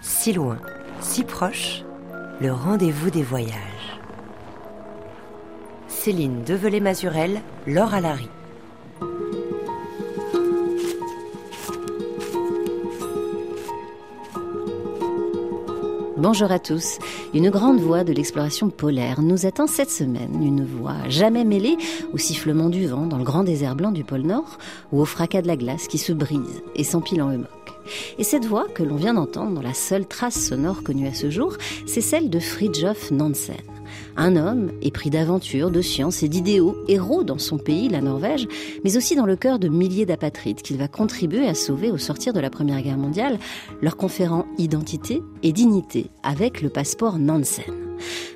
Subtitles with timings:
[0.00, 0.58] Si loin,
[1.00, 1.82] si proche,
[2.40, 3.98] le rendez-vous des voyages.
[5.88, 8.28] Céline Develay-Mazurel, Laure Alary.
[16.20, 16.98] Bonjour à tous.
[17.32, 20.42] Une grande voix de l'exploration polaire nous attend cette semaine.
[20.42, 21.78] Une voix jamais mêlée
[22.12, 24.58] au sifflement du vent dans le grand désert blanc du pôle Nord
[24.92, 27.48] ou au fracas de la glace qui se brise et s'empile en humoc.
[28.18, 31.30] Et cette voix que l'on vient d'entendre dans la seule trace sonore connue à ce
[31.30, 33.56] jour, c'est celle de Fridtjof Nansen.
[34.22, 38.46] Un homme épris d'aventure, de science et d'idéaux, héros dans son pays, la Norvège,
[38.84, 42.34] mais aussi dans le cœur de milliers d'apatrides qu'il va contribuer à sauver au sortir
[42.34, 43.38] de la Première Guerre mondiale,
[43.80, 47.72] leur conférant identité et dignité avec le passeport Nansen.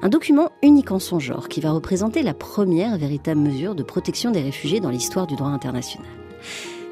[0.00, 4.30] Un document unique en son genre qui va représenter la première véritable mesure de protection
[4.30, 6.08] des réfugiés dans l'histoire du droit international.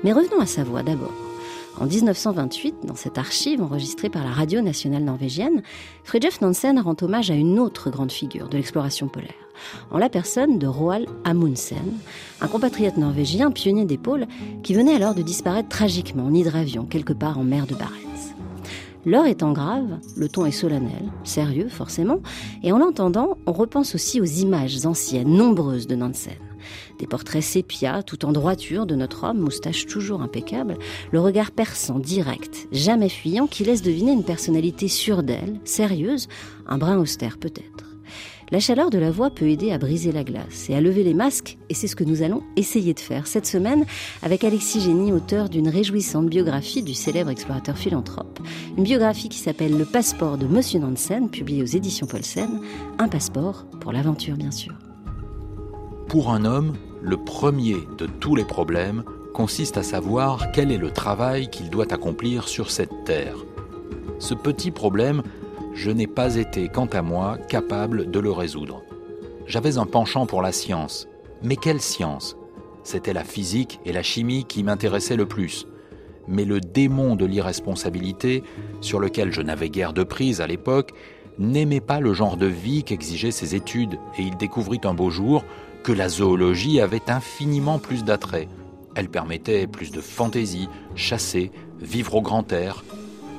[0.04, 1.31] Mais revenons à sa voix d'abord.
[1.80, 5.62] En 1928, dans cette archive enregistrée par la radio nationale norvégienne,
[6.04, 9.30] Fridtjof Nansen rend hommage à une autre grande figure de l'exploration polaire,
[9.90, 11.98] en la personne de Roald Amundsen,
[12.40, 14.26] un compatriote norvégien pionnier des pôles
[14.62, 17.92] qui venait alors de disparaître tragiquement en hydravion quelque part en mer de Barents.
[19.04, 22.20] L'heure étant grave, le ton est solennel, sérieux forcément,
[22.62, 26.34] et en l'entendant, on repense aussi aux images anciennes, nombreuses de Nansen.
[26.98, 30.76] Des portraits sépia, tout en droiture de notre homme, moustache toujours impeccable,
[31.10, 36.28] le regard perçant, direct, jamais fuyant, qui laisse deviner une personnalité sûre d'elle, sérieuse,
[36.66, 37.92] un brin austère peut-être.
[38.52, 41.14] La chaleur de la voix peut aider à briser la glace et à lever les
[41.14, 43.86] masques, et c'est ce que nous allons essayer de faire cette semaine
[44.22, 48.40] avec Alexis Génie, auteur d'une réjouissante biographie du célèbre explorateur philanthrope.
[48.76, 52.60] Une biographie qui s'appelle Le passeport de Monsieur Nansen, publiée aux éditions Paulsen.
[52.98, 54.74] Un passeport pour l'aventure, bien sûr.
[56.12, 59.02] Pour un homme, le premier de tous les problèmes
[59.32, 63.36] consiste à savoir quel est le travail qu'il doit accomplir sur cette terre.
[64.18, 65.22] Ce petit problème,
[65.72, 68.82] je n'ai pas été, quant à moi, capable de le résoudre.
[69.46, 71.08] J'avais un penchant pour la science.
[71.42, 72.36] Mais quelle science?
[72.82, 75.66] C'était la physique et la chimie qui m'intéressaient le plus.
[76.28, 78.42] Mais le démon de l'irresponsabilité,
[78.82, 80.92] sur lequel je n'avais guère de prise à l'époque,
[81.38, 85.42] n'aimait pas le genre de vie qu'exigeaient ses études, et il découvrit un beau jour
[85.82, 88.48] que la zoologie avait infiniment plus d'attrait.
[88.94, 91.50] Elle permettait plus de fantaisie, chasser,
[91.80, 92.84] vivre au grand air.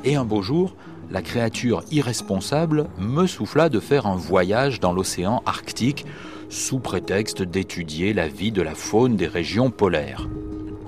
[0.04, 0.76] Et un beau jour,
[1.12, 6.06] la créature irresponsable me souffla de faire un voyage dans l'océan Arctique
[6.50, 10.28] sous prétexte d'étudier la vie de la faune des régions polaires.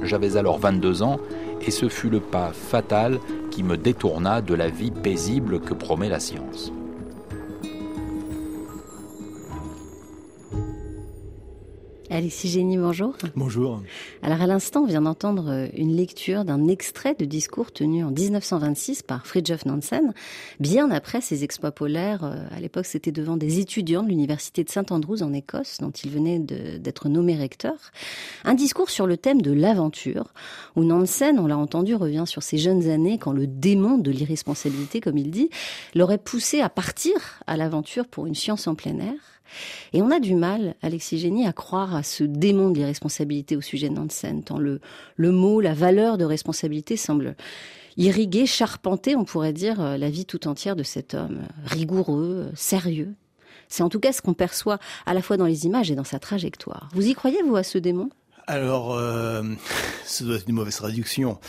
[0.02, 1.20] J'avais alors 22 ans
[1.66, 6.10] et ce fut le pas fatal qui me détourna de la vie paisible que promet
[6.10, 6.72] la science.
[12.16, 13.14] Alexis Génie, bonjour.
[13.36, 13.82] Bonjour.
[14.22, 18.12] Alors à l'instant, on vient d'entendre euh, une lecture d'un extrait de discours tenu en
[18.12, 20.14] 1926 par Fridtjof Nansen,
[20.62, 22.24] bien après ses exploits polaires.
[22.24, 26.10] Euh, à l'époque, c'était devant des étudiants de l'université de Saint-Andrews en Écosse, dont il
[26.10, 27.76] venait d'être nommé recteur.
[28.46, 30.34] Un discours sur le thème de l'aventure,
[30.78, 35.02] où Nansen, on l'a entendu, revient sur ses jeunes années quand le démon de l'irresponsabilité,
[35.02, 35.50] comme il dit,
[35.94, 39.35] l'aurait poussé à partir à l'aventure pour une science en plein air.
[39.94, 43.62] Et on a du mal, Alexis Génie, à croire à ce démon de l'irresponsabilité au
[43.62, 44.80] sujet de Nansen, tant le,
[45.18, 47.36] mot, la valeur de responsabilité semble
[47.98, 53.14] irriguer, charpenter, on pourrait dire, euh, la vie tout entière de cet homme, rigoureux, sérieux.
[53.70, 56.04] C'est en tout cas ce qu'on perçoit à la fois dans les images et dans
[56.04, 56.90] sa trajectoire.
[56.94, 58.10] Vous y croyez, vous, à ce démon?
[58.48, 59.44] Alors, euh,
[60.06, 61.40] ça doit être une mauvaise traduction.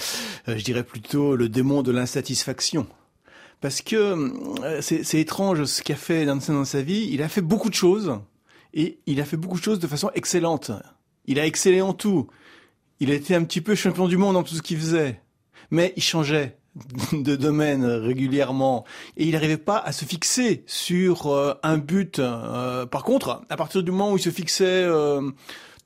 [0.48, 2.86] Euh, je dirais plutôt le démon de l'insatisfaction
[3.66, 3.96] parce que
[4.62, 7.08] euh, c'est étrange ce qu'a fait Nansen dans sa vie.
[7.10, 8.16] Il a fait beaucoup de choses
[8.74, 10.70] et il a fait beaucoup de choses de façon excellente.
[11.24, 12.28] Il a excellé en tout.
[13.00, 15.20] Il a été un petit peu champion du monde dans tout ce qu'il faisait,
[15.72, 16.58] mais il changeait
[17.12, 18.84] de domaine régulièrement
[19.16, 22.20] et il n'arrivait pas à se fixer sur euh, un but.
[22.20, 24.86] Euh, par contre, à partir du moment où il se fixait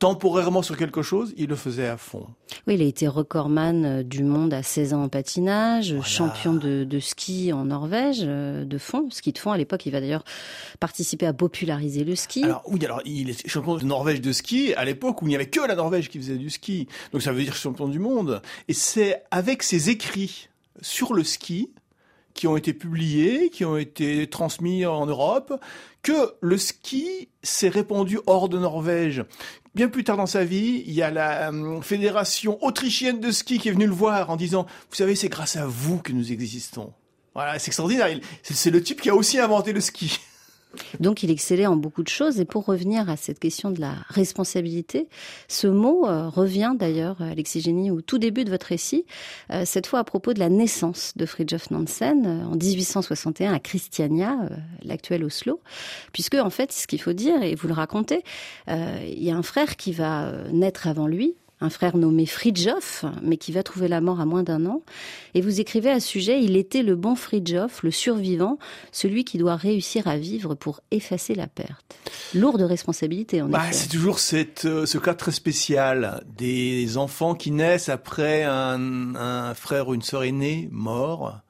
[0.00, 2.26] temporairement sur quelque chose, il le faisait à fond.
[2.67, 6.99] Oui, il a été recordman euh, du monde à 16 ans en patinage, champion de,
[6.99, 9.52] ski en Norvège, euh, de fond, ski de fond.
[9.52, 10.25] À l'époque, il va d'ailleurs
[10.81, 12.43] participer à populariser le ski.
[12.44, 15.37] Alors oui, alors il est champion de Norvège de ski à l'époque où il n'y
[15.37, 16.88] avait que la Norvège qui faisait du ski.
[17.12, 18.41] Donc ça veut dire champion du monde.
[18.69, 20.49] Et c'est avec ses écrits
[20.81, 21.70] sur le ski
[22.40, 25.52] qui ont été publiés, qui ont été transmis en Europe,
[26.00, 29.26] que le ski s'est répandu hors de Norvège.
[29.75, 33.58] Bien plus tard dans sa vie, il y a la euh, fédération autrichienne de ski
[33.58, 36.32] qui est venue le voir en disant, vous savez, c'est grâce à vous que nous
[36.32, 36.94] existons.
[37.34, 38.08] Voilà, c'est extraordinaire.
[38.42, 40.19] C'est le type qui a aussi inventé le ski.
[41.00, 42.40] Donc il excellait en beaucoup de choses.
[42.40, 45.08] Et pour revenir à cette question de la responsabilité,
[45.49, 49.05] ce mot euh, revient d'ailleurs, Alexis Génie, au tout début de votre récit,
[49.50, 53.58] euh, cette fois à propos de la naissance de Fridtjof Nansen euh, en 1861 à
[53.58, 54.37] Christiania,
[54.82, 55.61] l'actuel Oslo.
[56.12, 58.23] Puisque en fait, ce qu'il faut dire, et vous le racontez,
[58.69, 63.36] il y a un frère qui va naître avant lui, un frère nommé Fridjof, mais
[63.36, 64.82] qui va trouver la mort à moins d'un an.
[65.34, 68.58] Et vous écrivez à ce sujet, il était le bon Fridjof, le survivant,
[68.92, 71.96] celui qui doit réussir à vivre pour effacer la perte.
[72.34, 77.50] Lourde responsabilité, en bah, C'est toujours cette, euh, ce cas très spécial des enfants qui
[77.50, 81.40] naissent après un, un frère ou une sœur aînée mort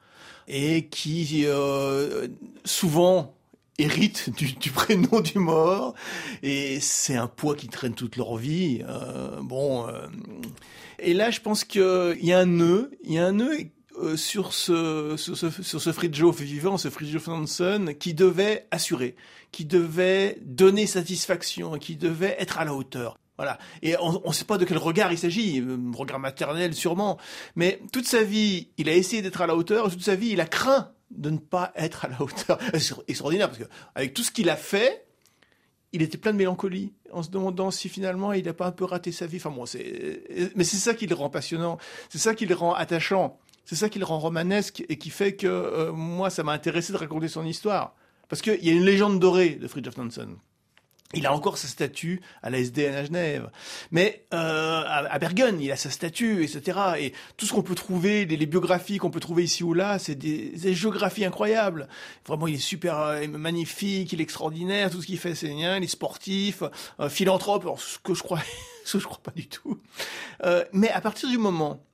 [0.48, 2.26] et qui euh,
[2.64, 3.34] souvent
[3.80, 5.94] héritent du, prénom du mort
[6.42, 8.82] et c'est un poids qui traîne toute leur vie.
[8.88, 10.06] Euh, bon, euh,
[10.98, 13.56] et là, je pense qu'il y a un nœud, il y a un nœud
[13.98, 19.16] euh, sur ce sur ce sur ce Fridtjof vivant, ce Fridtjof Nansen, qui devait assurer,
[19.52, 23.16] qui devait donner satisfaction, qui devait être à la hauteur.
[23.36, 23.58] Voilà.
[23.82, 27.16] Et on ne sait pas de quel regard il s'agit, regard maternel sûrement,
[27.56, 30.42] mais toute sa vie, il a essayé d'être à la hauteur, toute sa vie, il
[30.42, 32.58] a craint de ne pas être à la hauteur.
[32.78, 35.06] C'est extraordinaire parce que avec tout ce qu'il a fait,
[35.92, 38.84] il était plein de mélancolie en se demandant si finalement il n'a pas un peu
[38.84, 39.38] raté sa vie.
[39.38, 39.54] Enfin
[40.54, 41.78] mais c'est ça qui le rend passionnant,
[42.08, 45.34] c'est ça qui le rend attachant, c'est ça qui le rend romanesque et qui fait
[45.34, 47.94] que euh, moi ça m'a intéressé de raconter son histoire
[48.28, 50.36] parce qu'il y a une légende dorée de Fridtjof Nansen.
[51.12, 53.50] Il a encore sa statue à la SDN à Genève.
[53.90, 56.78] Mais euh, à, Bergen, il a sa statue, etc.
[57.00, 60.14] Et tout ce qu'on peut trouver, les, biographies qu'on peut trouver ici ou là, c'est
[60.14, 61.88] des, géographies incroyables.
[62.26, 65.78] Vraiment, il est super euh, magnifique, il est extraordinaire, tout ce qu'il fait, c'est bien.
[65.78, 66.62] Il est sportif,
[67.00, 68.40] euh, philanthrope, ce que je crois,
[68.84, 69.80] ce que je crois pas du tout.
[70.72, 71.84] Mais à partir du moment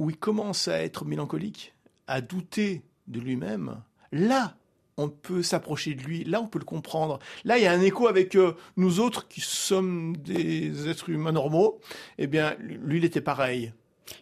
[0.00, 1.72] où il commence à être mélancolique,
[2.08, 3.80] à douter de lui-même,
[4.10, 4.56] là,
[4.96, 7.18] on peut s'approcher de lui, là on peut le comprendre.
[7.44, 11.32] Là il y a un écho avec euh, nous autres qui sommes des êtres humains
[11.32, 11.80] normaux.
[12.18, 13.72] Eh bien, lui il était pareil.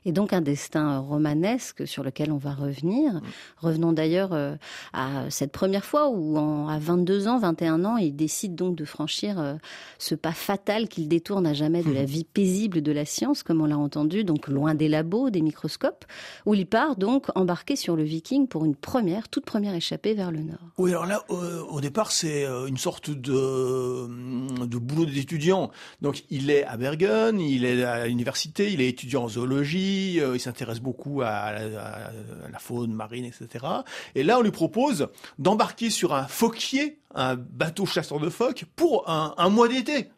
[0.05, 3.15] Et donc un destin romanesque sur lequel on va revenir.
[3.15, 3.23] Mm.
[3.59, 4.57] Revenons d'ailleurs euh,
[4.93, 6.39] à cette première fois où,
[6.69, 9.55] à 22 ans, 21 ans, il décide donc de franchir euh,
[9.99, 12.07] ce pas fatal qu'il détourne à jamais de la mm.
[12.07, 16.05] vie paisible de la science, comme on l'a entendu, donc loin des labos, des microscopes,
[16.47, 20.31] où il part donc embarqué sur le Viking pour une première, toute première échappée vers
[20.31, 20.59] le nord.
[20.79, 25.71] Oui, alors là, au départ, c'est euh, une sorte de, de boulot d'étudiant.
[26.01, 30.35] Donc il est à Bergen, il est à l'université, il est étudiant en zoologie euh,
[30.35, 33.65] il s'intéresse beaucoup à, la faune marine, etc.
[34.15, 39.09] Et là, on lui propose d'embarquer sur un phoquier, un bateau chasseur de phoques, pour
[39.09, 40.11] un, mois d'été.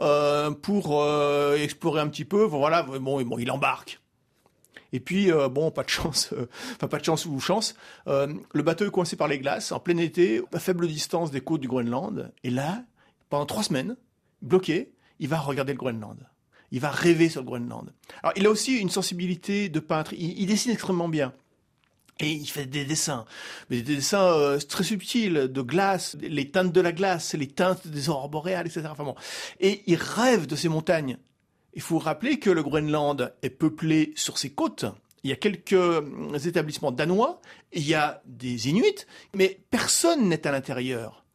[0.00, 4.00] Euh, pour euh, explorer un petit peu, voilà, bon, il embarque.
[4.92, 6.32] Et puis, bon, pas de chance,
[6.76, 7.74] enfin pas de chance ou chance,
[8.06, 11.60] le bateau est coincé par les glaces en plein été, à faible distance des côtes
[11.60, 12.32] du Groenland.
[12.44, 12.84] Et là,
[13.28, 13.96] pendant trois semaines,
[14.42, 16.18] bloqué, il va regarder le Groenland
[16.72, 17.92] il va rêver sur le Groenland.
[18.22, 20.12] Alors, il a aussi une sensibilité de peintre.
[20.14, 21.32] Il, dessine extrêmement bien.
[22.18, 23.26] Et il fait des dessins,
[23.68, 27.86] mais des dessins euh, très subtils, de glace, les teintes de la glace, les teintes
[27.86, 28.88] des aurores boréales, etc.
[29.60, 31.18] Et il rêve de ces montagnes.
[31.74, 34.86] Il faut rappeler que le Groenland est peuplé sur ses côtes.
[35.24, 37.42] Il y a quelques euh, établissements danois,
[37.72, 39.04] il y a des Inuits,
[39.34, 41.25] mais personne n'est à l'intérieur.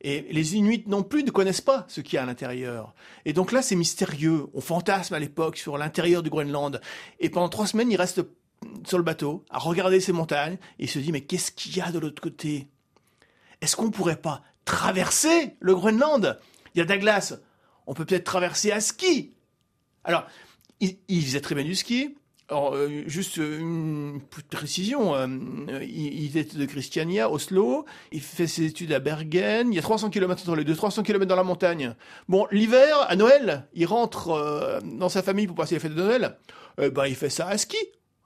[0.00, 2.94] Et les Inuits non plus ne connaissent pas ce qu'il y a à l'intérieur.
[3.24, 4.46] Et donc là, c'est mystérieux.
[4.54, 6.80] On fantasme à l'époque sur l'intérieur du Groenland.
[7.18, 8.22] Et pendant trois semaines, il reste
[8.86, 11.80] sur le bateau à regarder ces montagnes et il se dit mais qu'est-ce qu'il y
[11.80, 12.68] a de l'autre côté?
[13.60, 16.38] Est-ce qu'on pourrait pas traverser le Groenland?
[16.74, 17.34] Il y a de la glace.
[17.86, 19.32] On peut peut-être traverser à ski.
[20.04, 20.26] Alors,
[20.80, 22.16] il, il faisait très bien du ski.
[22.50, 25.26] Alors, euh, juste une précision, euh,
[25.82, 30.08] il, était de Christiania, Oslo, il fait ses études à Bergen, il y a 300
[30.08, 31.94] km entre les deux, 300 km dans la montagne.
[32.26, 36.02] Bon, l'hiver, à Noël, il rentre euh, dans sa famille pour passer les fêtes de
[36.02, 36.38] Noël,
[36.78, 37.76] ben, il fait ça à ski.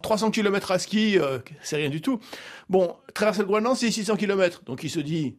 [0.02, 1.16] 300 km à ski,
[1.62, 2.20] c'est rien du tout.
[2.68, 5.36] Bon, traverser le Groenland, c'est 600 km, donc il se dit,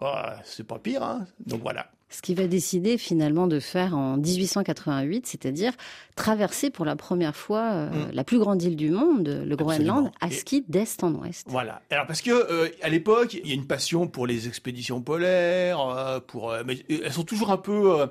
[0.00, 0.12] oh,
[0.44, 1.26] c'est pas pire, hein.
[1.46, 5.72] Donc voilà ce qu'il va décider finalement de faire en 1888, c'est-à-dire
[6.14, 8.10] traverser pour la première fois euh, mm.
[8.12, 11.44] la plus grande île du monde, le Groenland, à ski d'est en ouest.
[11.50, 11.82] Voilà.
[11.90, 15.80] Alors parce que euh, à l'époque, il y a une passion pour les expéditions polaires,
[15.80, 18.06] euh, pour mais elles sont toujours un peu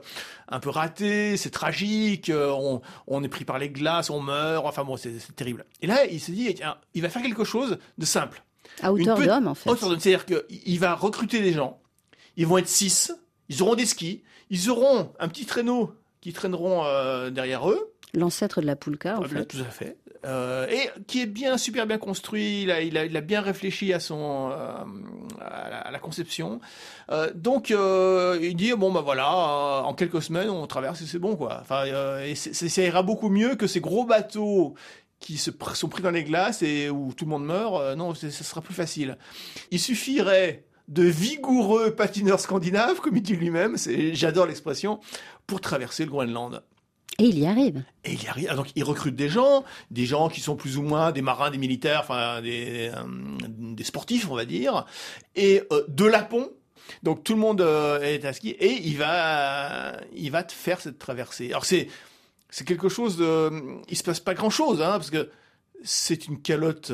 [0.49, 4.83] un peu ratées, c'est tragique, on, on, est pris par les glaces, on meurt, enfin
[4.83, 5.65] bon, c'est terrible.
[5.81, 8.43] Et là, il se dit, tiens, il va faire quelque chose de simple.
[8.81, 9.69] À hauteur d'homme, en fait.
[9.69, 9.99] hauteur d'homme.
[9.99, 11.79] C'est-à-dire qu'il va recruter des gens.
[12.35, 13.13] Ils vont être six.
[13.53, 14.23] Ils auront des skis.
[14.49, 17.93] Ils auront un petit traîneau qui traîneront euh, derrière eux.
[18.13, 19.45] L'ancêtre de la poulka, en Ah, fait.
[19.45, 19.97] Tout à fait.
[20.25, 22.61] Euh, et qui est bien, super bien construit.
[22.63, 24.55] Il a, il a, il a bien réfléchi à son, euh,
[25.41, 26.61] à, la, à la conception.
[27.11, 29.29] Euh, donc, il dit bon bah voilà,
[29.83, 31.57] en quelques semaines on traverse et c'est bon quoi.
[31.61, 31.83] Enfin,
[32.23, 34.75] et ça ira beaucoup mieux que ces gros bateaux
[35.19, 37.97] qui se pr- sont pris dans les glaces et où tout le monde meurt.
[37.97, 39.17] Non, ça sera plus facile.
[39.71, 43.75] Il suffirait de vigoureux patineurs scandinaves, comme il dit lui-même,
[44.13, 44.99] j'adore l'expression,
[45.47, 46.63] pour traverser le Groenland.
[47.19, 47.83] Et il y arrive.
[48.05, 48.47] Et il y arrive.
[48.49, 51.51] ah, Donc, il recrute des gens, des gens qui sont plus ou moins des marins,
[51.51, 53.03] des militaires, enfin des, euh,
[53.75, 54.85] des sportifs, on va dire,
[55.35, 56.49] et euh, de Lapon.
[57.01, 60.81] Donc tout le monde euh, est à ski et il va, il va te faire
[60.81, 61.47] cette traversée.
[61.49, 61.87] Alors c'est,
[62.49, 63.51] c'est quelque chose de,
[63.89, 65.29] il se passe pas grand chose, hein, parce que
[65.83, 66.91] c'est une calotte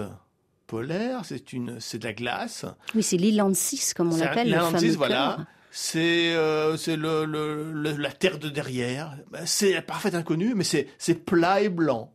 [0.70, 2.66] polaire, c'est une, c'est de la glace.
[2.96, 5.36] Oui, c'est l'Iland 6, comme on l'appelle, le l'Iland fameux 6, voilà.
[5.38, 5.46] cœur.
[5.72, 9.18] C'est euh, c'est le, le, le- la terre de derrière.
[9.32, 12.14] Ben, C'est un parfait inconnu, mais c'est c'est plat et blanc.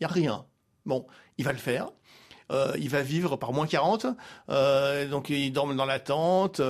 [0.00, 0.44] Il y a rien.
[0.86, 1.06] Bon,
[1.38, 1.90] il va le faire.
[2.50, 4.06] Euh, il va vivre par moins 40.
[4.50, 6.60] Euh, donc il dorme dans la tente.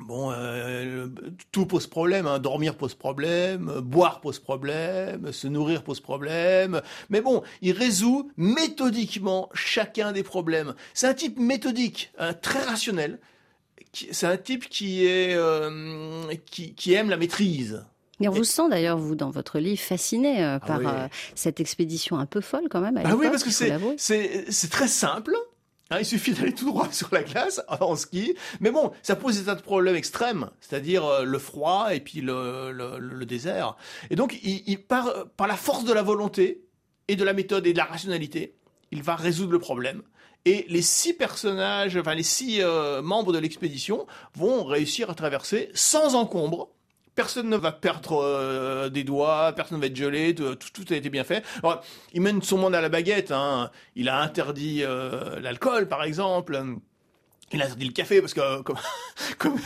[0.00, 1.08] Bon, euh,
[1.50, 2.26] tout pose problème.
[2.26, 2.38] hein.
[2.38, 6.80] Dormir pose problème, euh, boire pose problème, se nourrir pose problème.
[7.10, 10.74] Mais bon, il résout méthodiquement chacun des problèmes.
[10.94, 13.18] C'est un type méthodique, hein, très rationnel.
[13.92, 17.82] C'est un type qui est euh, qui, qui aime la maîtrise.
[18.20, 20.86] Et on vous sent d'ailleurs, vous, dans votre livre, fasciné euh, par oui.
[21.34, 25.36] cette expédition un peu folle quand même à Ah oui, parce que c'est très simple.
[25.90, 28.34] Hein, il suffit d'aller tout droit sur la glace en ski.
[28.60, 32.20] Mais bon, ça pose des tas de problèmes extrêmes, c'est-à-dire euh, le froid et puis
[32.20, 33.76] le, désert.
[34.10, 36.64] Et donc, il, il par, par la force de la volonté
[37.08, 38.54] et de la méthode et de la rationalité,
[38.90, 40.02] il va résoudre le problème.
[40.44, 45.70] Et les six personnages, enfin les six euh, membres de l'expédition vont réussir à traverser
[45.74, 46.70] sans encombre.
[47.18, 51.10] Personne ne va perdre euh, des doigts, personne ne va être gelé, tout, a été
[51.10, 51.44] bien fait.
[52.14, 53.32] Il mène son monde à la baguette.
[53.32, 53.72] Hein.
[53.96, 56.56] Il a interdit euh, l'alcool, par exemple.
[57.52, 58.62] Il a interdit le café parce que euh,
[59.36, 59.58] comme,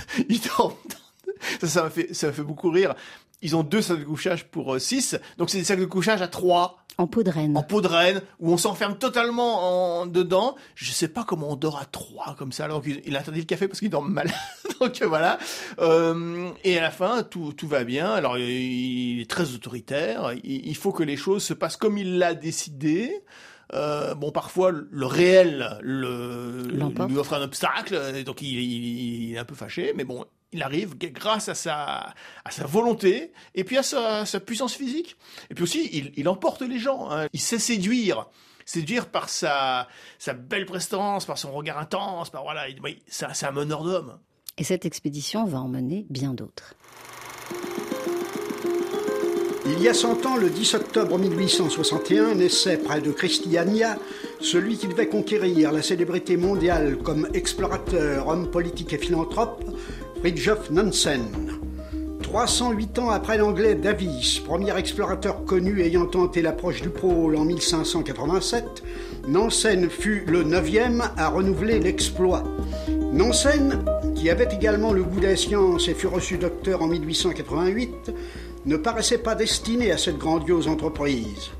[1.63, 2.95] ça, fait, fait beaucoup rire.
[3.43, 6.23] Ils ont deux sacs de couchage pour euh, six, donc c'est des sacs de couchage
[6.23, 7.57] à trois En peau de reine.
[7.57, 10.57] en peau de reine où on s'enferme totalement en dedans.
[10.75, 12.65] Je sais pas comment on dort à trois comme ça.
[12.65, 14.31] Alors qu'il il a interdit le café parce qu'il dort mal.
[14.81, 15.39] Donc voilà.
[15.81, 18.11] Euh, et à la fin, tout, tout va bien.
[18.13, 20.33] Alors il est très autoritaire.
[20.45, 23.23] Il, il faut que les choses se passent comme il l'a décidé.
[23.75, 26.63] Euh, bon, parfois le réel le,
[27.09, 30.63] lui offre un obstacle, donc il, il- il est un peu fâché, mais bon, il
[30.63, 35.17] arrive grâce à sa, à sa volonté et puis à sa, sa puissance physique.
[35.51, 37.11] Et puis aussi, il, il emporte les gens.
[37.11, 37.27] hein.
[37.33, 38.27] Il sait séduire.
[38.65, 43.27] Séduire par sa, sa belle prestance, par son regard intense, par voilà, il- oui, c'est
[43.45, 44.19] un- meneur d'hommes.
[44.59, 46.75] Et cette expédition va emmener bien d'autres.
[49.65, 53.97] Il y a 100 ans, le 10 octobre 1861, naissait près de Christiania
[54.41, 59.65] celui qui devait conquérir la célébrité mondiale comme explorateur, homme politique et philanthrope,
[60.23, 61.25] Fridtjof Nansen.
[62.23, 68.85] 308 ans après l'anglais Davis, premier explorateur connu ayant tenté l'approche du pôle en 1587,
[69.26, 72.45] Nansen fut le neuvième à renouveler l'exploit.
[73.12, 78.12] Nansen, qui avait également le goût des sciences et fut reçu docteur en 1888,
[78.67, 81.50] ne paraissait pas destiné à cette grandiose entreprise.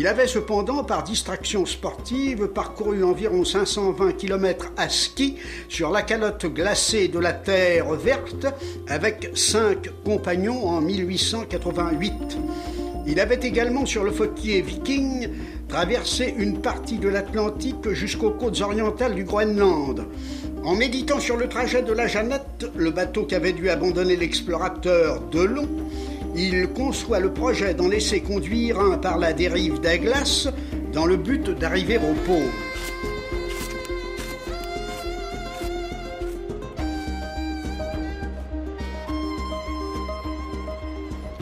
[0.00, 5.34] Il avait cependant, par distraction sportive, parcouru environ 520 km à ski
[5.68, 8.46] sur la calotte glacée de la Terre verte
[8.86, 12.12] avec cinq compagnons en 1888.
[13.08, 15.30] Il avait également sur le fautier Viking
[15.66, 20.06] traversé une partie de l'Atlantique jusqu'aux côtes orientales du Groenland.
[20.62, 25.68] En méditant sur le trajet de la Jeannette, le bateau qu'avait dû abandonner l'explorateur Delon,
[26.38, 30.48] il conçoit le projet d'en laisser conduire un par la dérive des glaces
[30.92, 32.67] dans le but d'arriver au pôle.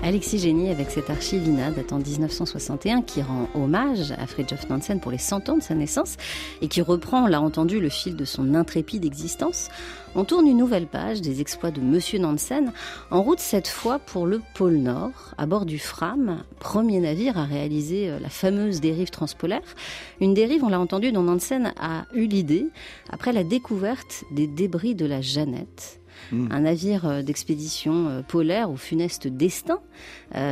[0.06, 5.10] Alexis Génie avec cette archive INA datant 1961 qui rend hommage à Fridtjof Nansen pour
[5.10, 6.16] les 100 ans de sa naissance
[6.62, 9.68] et qui reprend, on l'a entendu, le fil de son intrépide existence.
[10.14, 12.72] On tourne une nouvelle page des exploits de Monsieur Nansen,
[13.10, 17.44] en route cette fois pour le pôle Nord, à bord du Fram, premier navire à
[17.44, 19.74] réaliser euh, la fameuse dérive transpolaire.
[20.20, 22.68] Une dérive, on l'a entendu, dont Nansen a eu l'idée
[23.10, 26.00] après la découverte des débris de la Jeannette.
[26.32, 26.48] Mm.
[26.50, 29.80] un navire d'expédition polaire au funeste destin,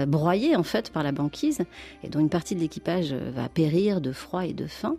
[0.06, 1.62] broyé en fait par la banquise,
[2.02, 4.96] et dont une partie de l'équipage va périr de froid et de faim.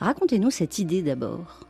[0.00, 1.60] Racontez-nous cette idée d'abord.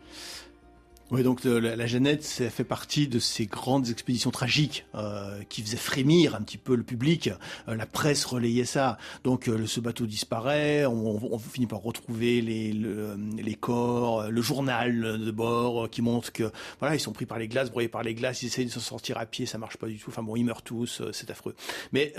[1.14, 5.40] Oui, donc euh, la, la, Jeannette, ça fait partie de ces grandes expéditions tragiques euh,
[5.48, 7.30] qui faisaient frémir un petit peu le public.
[7.68, 8.98] Euh, la presse relayait ça.
[9.22, 15.20] Donc euh, ce bateau disparaît, on, on, finit par retrouver les, les corps, le journal
[15.20, 18.16] de bord qui montre que voilà, ils sont pris par les glaces, broyés par les
[18.16, 20.10] glaces, ils essayent de s'en sortir à pied, ça marche pas du tout.
[20.10, 21.54] Enfin bon, ils meurent tous, c'est affreux.
[21.92, 22.12] Mais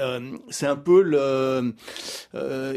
[0.52, 1.74] c'est un peu le,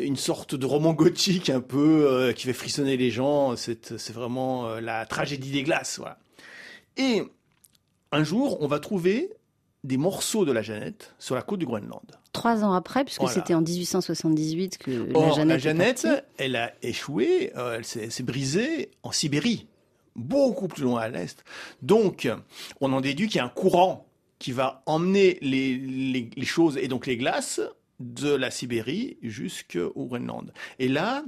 [0.03, 3.55] une sorte de roman gothique un peu qui fait frissonner les gens.
[3.55, 6.01] C'est vraiment la tragédie des glaces.
[6.99, 7.23] Et
[8.13, 9.31] un jour, on va trouver
[9.85, 12.19] des morceaux de la Jeannette sur la côte du Groenland.
[12.33, 15.49] Trois ans après, puisque c'était en 1878 que la Jeannette.
[15.49, 19.67] La Jeannette, elle a échoué, euh, elle s'est brisée en Sibérie,
[20.17, 21.45] beaucoup plus loin à l'est.
[21.83, 22.29] Donc,
[22.81, 24.07] on en déduit qu'il y a un courant
[24.39, 27.61] qui va emmener les, les, les choses et donc les glaces
[28.01, 30.53] de la Sibérie jusqu'au Groenland.
[30.79, 31.25] Et là,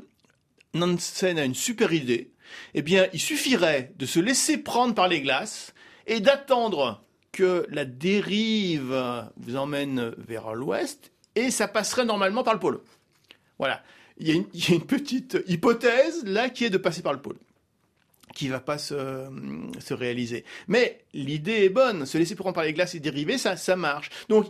[0.74, 2.32] Nansen a une super idée
[2.74, 5.74] eh bien, il suffirait de se laisser prendre par les glaces
[6.06, 7.02] et d'attendre
[7.32, 8.94] que la dérive
[9.36, 12.80] vous emmène vers l'ouest et ça passerait normalement par le pôle.
[13.58, 13.82] Voilà.
[14.18, 17.36] Il y, a une, petite hypothèse là qui est de passer par le pôle
[18.34, 19.26] qui va pas se,
[19.80, 20.44] se réaliser.
[20.68, 24.10] Mais l'idée est bonne, se laisser prendre par les glaces et dériver, ça, ça marche.
[24.28, 24.46] Donc,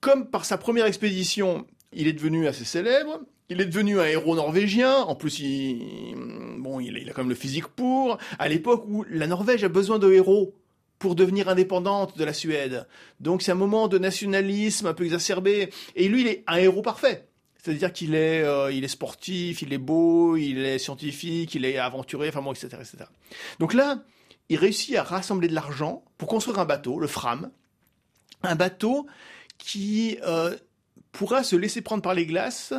[0.00, 4.36] comme par sa première expédition, il est devenu assez célèbre, il est devenu un héros
[4.36, 5.00] norvégien.
[5.02, 6.14] En plus, il,
[6.58, 8.16] bon, il, a quand même le physique pour.
[8.38, 10.54] À l'époque où la Norvège a besoin de héros
[11.00, 12.86] pour devenir indépendante de la Suède.
[13.18, 15.70] Donc c'est un moment de nationalisme un peu exacerbé.
[15.96, 17.26] Et lui, il est un héros parfait.
[17.62, 21.76] C'est-à-dire qu'il est, euh, il est sportif, il est beau, il est scientifique, il est
[21.76, 23.04] aventuré, enfin bon, etc., etc.
[23.58, 24.02] Donc là,
[24.48, 27.50] il réussit à rassembler de l'argent pour construire un bateau, le Fram,
[28.42, 29.06] un bateau
[29.58, 30.56] qui euh,
[31.12, 32.72] pourra se laisser prendre par les glaces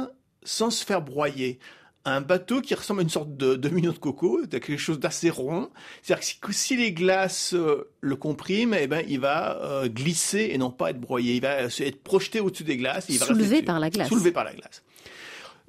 [0.43, 1.59] sans se faire broyer.
[2.03, 5.69] Un bateau qui ressemble à une sorte de domino de coco, quelque chose d'assez rond.
[6.01, 10.57] C'est-à-dire que si, les glaces euh, le compriment, eh ben, il va euh, glisser et
[10.57, 11.35] non pas être broyé.
[11.35, 13.05] Il va euh, être projeté au-dessus des glaces.
[13.09, 14.09] il va soulevé par la glace.
[14.09, 14.81] Soulevé par la glace.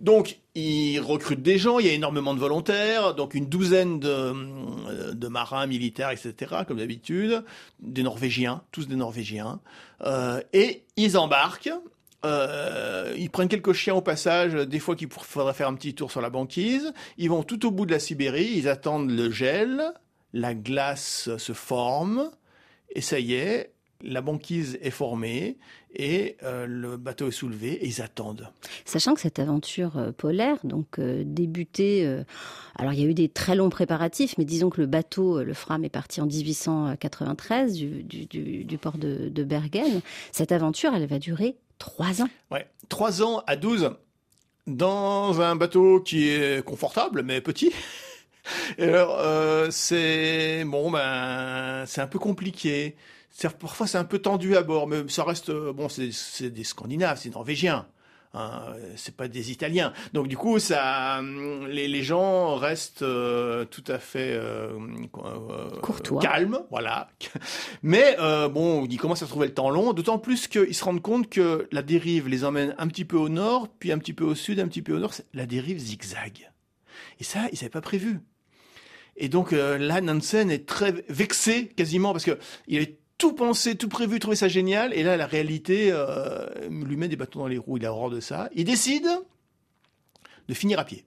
[0.02, 5.12] Donc, il recrute des gens, il y a énormément de volontaires, donc une douzaine de,
[5.12, 7.44] de marins, militaires, etc., comme d'habitude,
[7.78, 9.60] des Norvégiens, tous des Norvégiens,
[10.02, 11.70] euh, et ils embarquent,
[12.24, 16.10] euh, ils prennent quelques chiens au passage, des fois qu'il faudrait faire un petit tour
[16.10, 16.92] sur la banquise.
[17.18, 19.82] Ils vont tout au bout de la Sibérie, ils attendent le gel,
[20.32, 22.30] la glace se forme,
[22.94, 25.58] et ça y est, la banquise est formée
[25.94, 28.48] et euh, le bateau est soulevé et ils attendent.
[28.84, 32.22] Sachant que cette aventure euh, polaire, donc euh, débutée,
[32.76, 35.54] alors il y a eu des très longs préparatifs, mais disons que le bateau, le
[35.54, 40.00] Fram, est parti en 1893 du, port de Bergen.
[40.32, 43.90] Cette aventure, elle va durer Trois ans Ouais, trois ans à 12
[44.68, 47.72] dans un bateau qui est confortable mais petit.
[48.78, 52.94] Et alors, euh, c'est bon, ben, c'est un peu compliqué.
[53.58, 55.88] Parfois, c'est un peu tendu à bord, mais ça reste bon.
[55.88, 57.88] C'est des Scandinaves, c'est Norvégiens.
[58.34, 58.62] Hein,
[58.96, 59.92] c'est pas des Italiens.
[60.14, 61.20] Donc du coup, ça,
[61.68, 64.70] les, les gens restent euh, tout à fait euh,
[65.24, 67.10] euh, courtois, calmes, voilà.
[67.82, 71.02] Mais euh, bon, ils commencent à trouver le temps long, d'autant plus qu'ils se rendent
[71.02, 74.24] compte que la dérive les emmène un petit peu au nord, puis un petit peu
[74.24, 75.12] au sud, un petit peu au nord.
[75.34, 76.50] La dérive zigzag.
[77.20, 78.20] Et ça, ils n'avaient pas prévu.
[79.16, 83.88] Et donc là, Nansen est très vexé quasiment parce que il est tout pensé, tout
[83.88, 84.92] prévu, trouvé ça génial.
[84.94, 87.76] Et là, la réalité euh, lui met des bâtons dans les roues.
[87.76, 88.50] Il a horreur de ça.
[88.52, 89.06] Il décide
[90.48, 91.04] de finir à pied.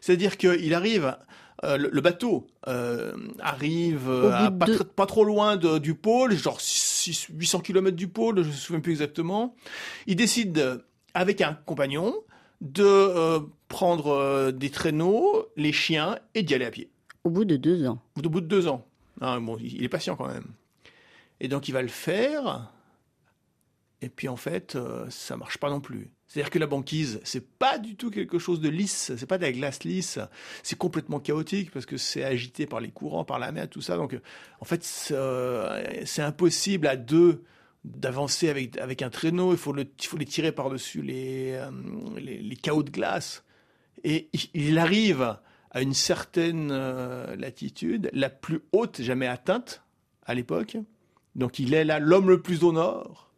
[0.00, 1.18] C'est-à-dire qu'il arrive,
[1.62, 8.08] euh, le, bateau euh, arrive à pas, trop loin du pôle, genre 800 km du
[8.08, 9.54] pôle, je ne me souviens plus exactement.
[10.06, 12.14] Il décide, avec un compagnon,
[12.62, 16.88] de prendre des traîneaux, les chiens, et d'y aller à pied.
[17.22, 18.00] Au bout de deux ans.
[18.16, 18.86] Au bout de deux ans.
[19.20, 20.46] Ah, bon, il est patient quand même.
[21.40, 22.72] Et donc il va le faire.
[24.00, 26.10] Et puis en fait, euh, ça marche pas non plus.
[26.26, 29.42] C'est-à-dire que la banquise, c'est pas du tout quelque chose de lisse, c'est pas de
[29.42, 30.18] la glace lisse,
[30.62, 33.96] c'est complètement chaotique parce que c'est agité par les courants, par la mer, tout ça.
[33.96, 34.18] Donc
[34.60, 37.44] en fait, c'est impossible à deux
[37.84, 41.70] d'avancer avec, avec un traîneau, il faut, le, faut les tirer par-dessus les, euh,
[42.16, 43.44] les, les, chaos de glace.
[44.04, 45.36] Et il arrive
[45.70, 49.82] à une certaine euh, latitude, la plus haute jamais atteinte
[50.24, 50.78] à l'époque,
[51.34, 53.30] donc il est là l'homme le plus au nord.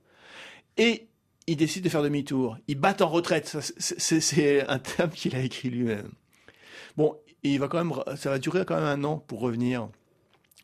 [0.77, 1.09] Et
[1.47, 2.59] il décide de faire demi-tour.
[2.69, 3.57] Il bat en retraite.
[3.79, 6.11] C'est un terme qu'il a écrit lui-même.
[6.97, 7.17] Bon,
[8.17, 9.89] ça va durer quand même un an pour revenir.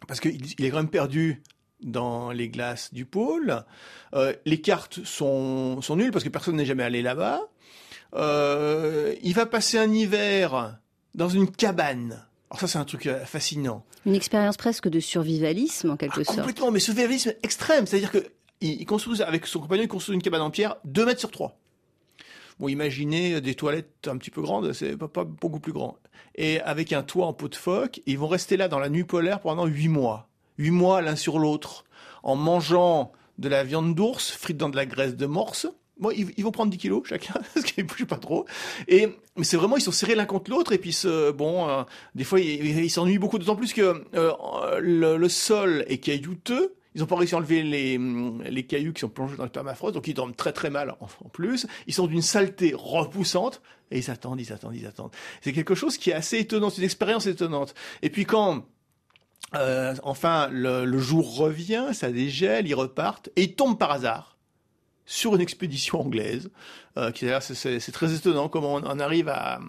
[0.09, 1.43] Parce qu'il est quand même perdu
[1.81, 3.65] dans les glaces du pôle.
[4.15, 7.41] Euh, les cartes sont, sont nulles parce que personne n'est jamais allé là-bas.
[8.15, 10.79] Euh, il va passer un hiver
[11.15, 12.27] dans une cabane.
[12.53, 13.83] Alors ça, c'est un truc euh, fascinant.
[14.05, 16.39] Une expérience presque de survivalisme, en quelque Ah, sorte.
[16.41, 17.87] complètement, mais survivalisme extrême.
[17.87, 18.27] C'est-à-dire que
[18.61, 21.59] il, construit, avec son compagnon, il construit une cabane en pierre, 2 mètres sur 3.
[22.61, 25.97] Bon, imaginez des toilettes un petit peu grandes, c'est pas, pas beaucoup plus grand.
[26.35, 29.05] Et avec un toit en peau de phoque, ils vont rester là dans la nuit
[29.05, 30.29] polaire pendant 8 mois.
[30.59, 31.85] 8 mois l'un sur l'autre,
[32.23, 35.67] en mangeant de la viande d'ours, frites dans de la graisse de morse.
[36.03, 38.45] Bon, ils, vont prendre 10 kilos chacun, parce qu'ils bougent pas trop.
[38.89, 40.97] Et mais c'est vraiment, ils sont serrés l'un contre l'autre, et puis
[41.35, 41.85] bon, euh,
[42.17, 46.75] des fois, ils s'ennuient beaucoup, d'autant plus que euh, le, sol est caillouteux.
[46.97, 49.49] Ils n'ont pas réussi à enlever les, hum, les cailloux qui sont plongés dans le
[49.49, 51.69] permafrost, donc ils dorment très très mal en, en plus.
[51.87, 53.63] Ils sont d'une saleté repoussante,
[53.93, 55.13] et ils attendent, ils attendent, ils attendent.
[55.41, 57.75] C'est quelque chose qui est assez étonnant, c'est une expérience étonnante.
[58.03, 58.67] Et puis quand
[59.55, 64.32] euh, enfin le, le jour revient, ça dégèle, ils repartent, et ils tombent par hasard
[65.07, 66.51] sur une expédition anglaise.
[66.97, 67.11] Euh,
[67.41, 69.61] c'est- très étonnant comment on, on arrive à,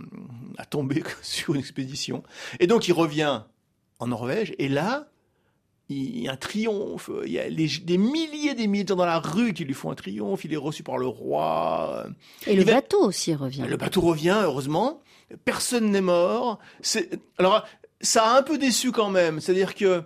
[0.58, 2.24] à tomber sur une expédition.
[2.60, 3.42] Et donc il revient
[4.00, 5.08] en Norvège, et là,
[5.90, 7.10] il y a un triomphe.
[7.26, 9.96] Il y a les- des milliers des gens dans la rue qui lui font un
[9.96, 10.46] triomphe.
[10.46, 12.06] Il est reçu par le roi.
[12.48, 13.66] Et le va- bateau aussi revient.
[13.68, 15.02] Le bateau revient, heureusement.
[15.46, 16.60] Personne n'est mort.
[17.38, 17.66] Alors
[18.02, 19.40] ça a un peu déçu quand même.
[19.40, 20.04] C'est-à-dire que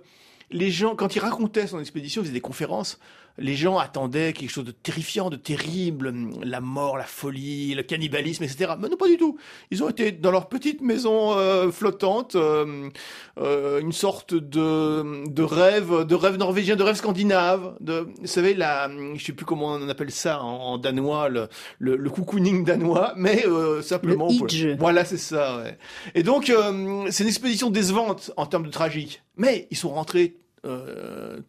[0.52, 3.00] les gens, quand il racontait son expédition, il faisait des conférences.
[3.40, 8.44] Les gens attendaient quelque chose de terrifiant, de terrible, la mort, la folie, le cannibalisme,
[8.44, 8.74] etc.
[8.80, 9.38] Mais non, pas du tout.
[9.70, 12.90] Ils ont été dans leur petite maison euh, flottante, euh,
[13.38, 17.76] euh, une sorte de, de rêve, de rêve norvégien, de rêve scandinave.
[17.80, 21.48] De, vous savez, la, je sais plus comment on appelle ça en, en danois, le,
[21.78, 24.30] le, le cocooning danois, mais euh, simplement.
[24.30, 24.76] Le.
[24.78, 25.58] Voilà, c'est ça.
[25.58, 25.78] Ouais.
[26.16, 26.52] Et donc,
[27.12, 29.22] c'est une expédition décevante en termes de tragique.
[29.36, 30.38] Mais ils sont rentrés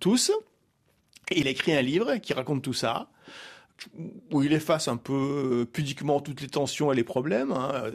[0.01, 0.31] tous.
[1.31, 3.09] Il a écrit un livre qui raconte tout ça,
[4.31, 7.53] où il efface un peu euh, pudiquement toutes les tensions et les problèmes.
[7.53, 7.91] hein.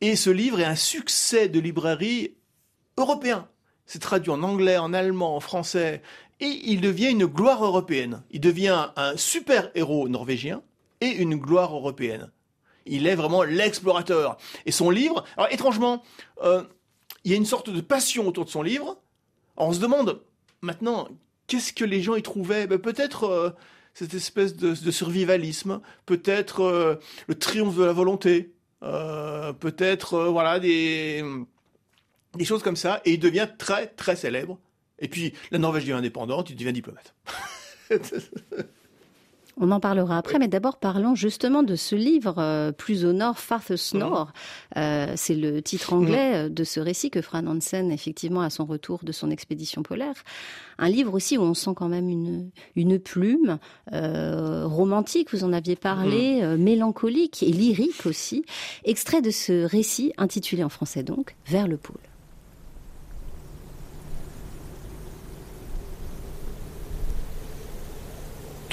[0.00, 2.34] Et ce livre est un succès de librairie
[2.96, 3.48] européen.
[3.86, 6.02] C'est traduit en anglais, en allemand, en français.
[6.40, 8.22] Et il devient une gloire européenne.
[8.30, 10.62] Il devient un super héros norvégien
[11.00, 12.30] et une gloire européenne.
[12.84, 14.36] Il est vraiment l'explorateur.
[14.64, 16.02] Et son livre, alors étrangement,
[16.42, 16.62] euh,
[17.24, 18.98] il y a une sorte de passion autour de son livre.
[19.56, 20.20] On se demande
[20.62, 21.08] maintenant,
[21.46, 22.66] qu'est-ce que les gens y trouvaient?
[22.66, 23.50] Ben, Peut-être euh,
[23.94, 26.96] cette espèce de, survivalisme, peut-être euh,
[27.28, 31.24] le triomphe de la volonté, euh, peut-être voilà des,
[32.34, 33.00] des choses comme ça.
[33.04, 34.58] Et il devient très très célèbre.
[34.98, 37.14] Et puis la Norvège devient indépendante, il devient diplomate.
[39.58, 43.38] On en parlera après, mais d'abord parlons justement de ce livre euh, plus au nord,
[43.38, 44.00] Farthest Mhm.
[44.00, 44.34] North.
[44.76, 48.66] Euh, c'est le titre anglais euh, de ce récit que Fran Hansen, effectivement, à son
[48.66, 50.14] retour de son expédition polaire.
[50.78, 53.58] Un livre aussi où on sent quand même une, une plume
[53.94, 55.80] euh, romantique, vous en aviez Mhm.
[55.80, 58.44] parlé, euh, mélancolique et lyrique aussi.
[58.84, 61.96] Extrait de ce récit, intitulé en français donc, Vers le pôle.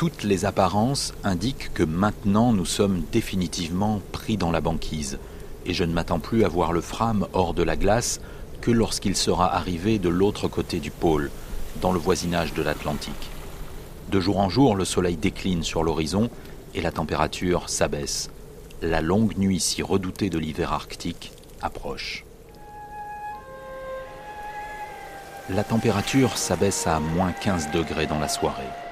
[0.04, 5.18] Toutes les apparences indiquent que maintenant nous sommes définitivement pris dans la banquise,
[5.66, 8.20] et je ne m'attends plus à voir le Fram hors de la glace
[8.60, 11.32] que lorsqu'il sera arrivé de l'autre côté du pôle,
[11.80, 13.30] dans le voisinage de l'Atlantique.
[14.12, 16.30] De jour en jour, le soleil décline sur l'horizon
[16.76, 18.30] et la température s'abaisse.
[18.82, 22.26] La longue nuit si redoutée de l'hiver arctique approche.
[25.50, 28.83] La température s'abaisse à moins 15 degrés dans la soirée.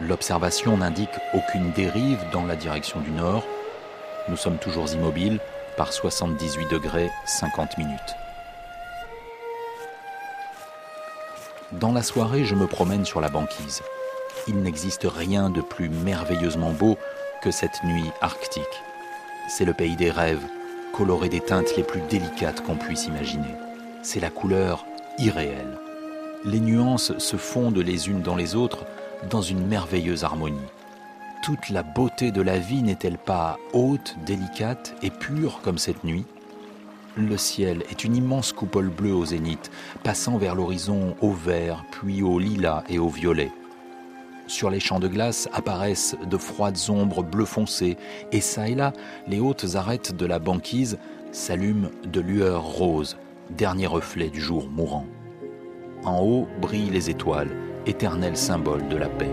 [0.00, 3.44] L'observation n'indique aucune dérive dans la direction du nord.
[4.28, 5.40] Nous sommes toujours immobiles
[5.76, 8.14] par 78 degrés 50 minutes.
[11.72, 13.82] Dans la soirée, je me promène sur la banquise.
[14.46, 16.96] Il n'existe rien de plus merveilleusement beau
[17.42, 18.62] que cette nuit arctique.
[19.48, 20.46] C'est le pays des rêves,
[20.92, 23.54] coloré des teintes les plus délicates qu'on puisse imaginer.
[24.02, 24.86] C'est la couleur
[25.18, 25.76] irréelle.
[26.44, 28.86] Les nuances se fondent les unes dans les autres
[29.30, 30.58] dans une merveilleuse harmonie.
[31.42, 36.26] Toute la beauté de la vie n'est-elle pas haute, délicate et pure comme cette nuit?
[37.16, 39.70] Le ciel est une immense coupole bleue au zénith,
[40.04, 43.50] passant vers l'horizon au vert, puis au lilas et au violet.
[44.46, 47.96] Sur les champs de glace apparaissent de froides ombres bleu foncé,
[48.32, 48.92] et çà et là,
[49.26, 50.98] les hautes arêtes de la banquise
[51.32, 53.16] s'allument de lueurs roses,
[53.50, 55.06] dernier reflet du jour mourant.
[56.04, 57.50] En haut brillent les étoiles,
[57.88, 59.30] éternel symbole de la paix.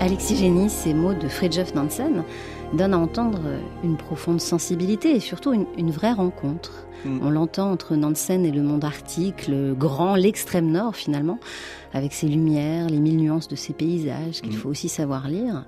[0.00, 2.24] Alexis Génie, ces mots de Fridtjof Nansen
[2.74, 3.40] donnent à entendre
[3.82, 6.86] une profonde sensibilité et surtout une, une vraie rencontre.
[7.04, 7.20] Mm.
[7.22, 11.38] On l'entend entre Nansen et le monde arctique, le grand, l'extrême nord finalement,
[11.92, 14.56] avec ses lumières, les mille nuances de ses paysages qu'il mm.
[14.56, 15.64] faut aussi savoir lire.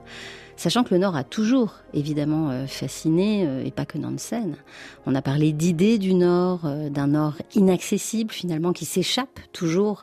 [0.56, 4.56] Sachant que le Nord a toujours évidemment euh, fasciné, euh, et pas que Nansen.
[5.04, 10.02] On a parlé d'idées du Nord, euh, d'un Nord inaccessible finalement qui s'échappe toujours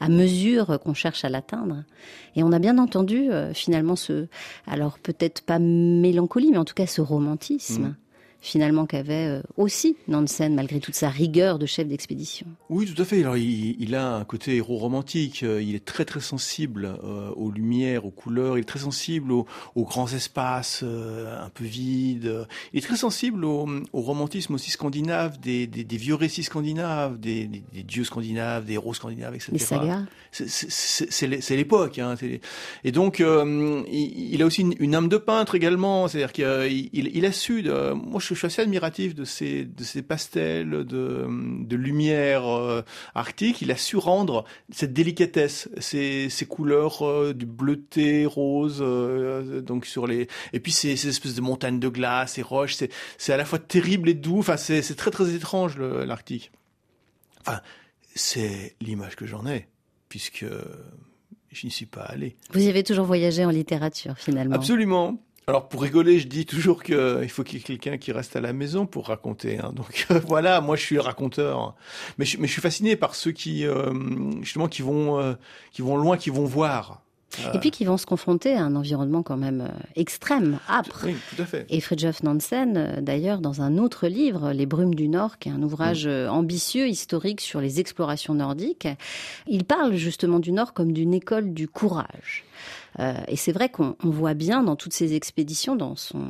[0.00, 1.84] à mesure qu'on cherche à l'atteindre.
[2.36, 4.26] Et on a bien entendu finalement ce,
[4.66, 7.84] alors peut-être pas mélancolie, mais en tout cas ce romantisme.
[7.84, 7.94] Mm
[8.44, 12.46] finalement qu'avait euh, aussi Nansen malgré toute sa rigueur de chef d'expédition.
[12.68, 13.20] Oui, tout à fait.
[13.20, 15.42] Alors il, a un côté héros romantique.
[15.42, 18.58] Euh, il est très très sensible euh, aux lumières, aux couleurs.
[18.58, 22.46] Il est très sensible aux, grands espaces un peu vides.
[22.72, 28.66] Il est très sensible au, romantisme aussi scandinave, des, vieux récits scandinaves, des, dieux scandinaves,
[28.66, 29.52] des héros scandinaves, etc.
[29.52, 30.02] Les sagas.
[30.32, 31.98] C'est l'époque.
[31.98, 32.16] Hein,
[32.84, 36.08] et donc il, a aussi une, âme de peintre également.
[36.08, 37.64] C'est-à-dire qu'il il, a su.
[37.64, 42.82] Moi, je je suis assez admiratif de ces, de ces pastels de, de lumière euh,
[43.14, 43.62] arctique.
[43.62, 49.86] Il a su rendre cette délicatesse, ces, ces couleurs euh, du bleuté, rose, euh, donc
[49.86, 52.74] sur les, et puis ces, ces espèces de montagnes de glace et roches.
[52.74, 54.38] C'est, c'est à la fois terrible et doux.
[54.38, 56.52] Enfin, c'est, c'est très très étrange l'Arctique.
[57.40, 57.60] Enfin,
[58.14, 59.68] c'est l'image que j'en ai,
[60.08, 60.46] puisque
[61.50, 62.36] je n'y suis pas allé.
[62.52, 64.54] Vous y avez toujours voyagé en littérature, finalement.
[64.54, 65.20] Absolument.
[65.46, 68.40] Alors pour rigoler, je dis toujours qu'il faut qu'il y ait quelqu'un qui reste à
[68.40, 69.58] la maison pour raconter.
[69.58, 69.72] Hein.
[69.74, 71.74] Donc voilà, moi je suis le raconteur,
[72.18, 73.92] mais je, mais je suis fasciné par ceux qui euh,
[74.40, 75.34] justement qui vont euh,
[75.72, 77.02] qui vont loin, qui vont voir.
[77.52, 81.00] Et puis qui vont se confronter à un environnement quand même euh, extrême, âpre.
[81.04, 81.66] Oui, tout à fait.
[81.68, 85.62] Et Fridtjof Nansen, d'ailleurs, dans un autre livre, Les Brumes du Nord, qui est un
[85.64, 86.28] ouvrage mm.
[86.28, 88.86] ambitieux, historique sur les explorations nordiques,
[89.48, 92.44] il parle justement du Nord comme d'une école du courage.
[93.00, 96.24] Euh, et c'est vrai qu'on voit bien dans toutes ces expéditions, dans son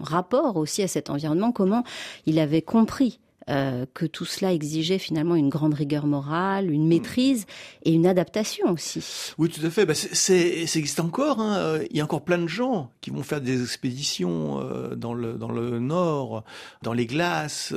[0.00, 1.84] rapport aussi à cet environnement, comment
[2.26, 7.46] il avait compris euh, que tout cela exigeait finalement une grande rigueur morale, une maîtrise
[7.84, 9.32] et une adaptation aussi.
[9.38, 9.86] Oui, tout à fait.
[9.86, 11.40] Bah, c'est, ça existe encore.
[11.40, 11.80] Hein.
[11.90, 15.32] Il y a encore plein de gens qui vont faire des expéditions euh, dans le
[15.32, 16.44] dans le nord,
[16.82, 17.72] dans les glaces,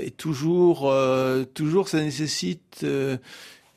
[0.00, 0.90] et toujours
[1.54, 2.86] toujours ça nécessite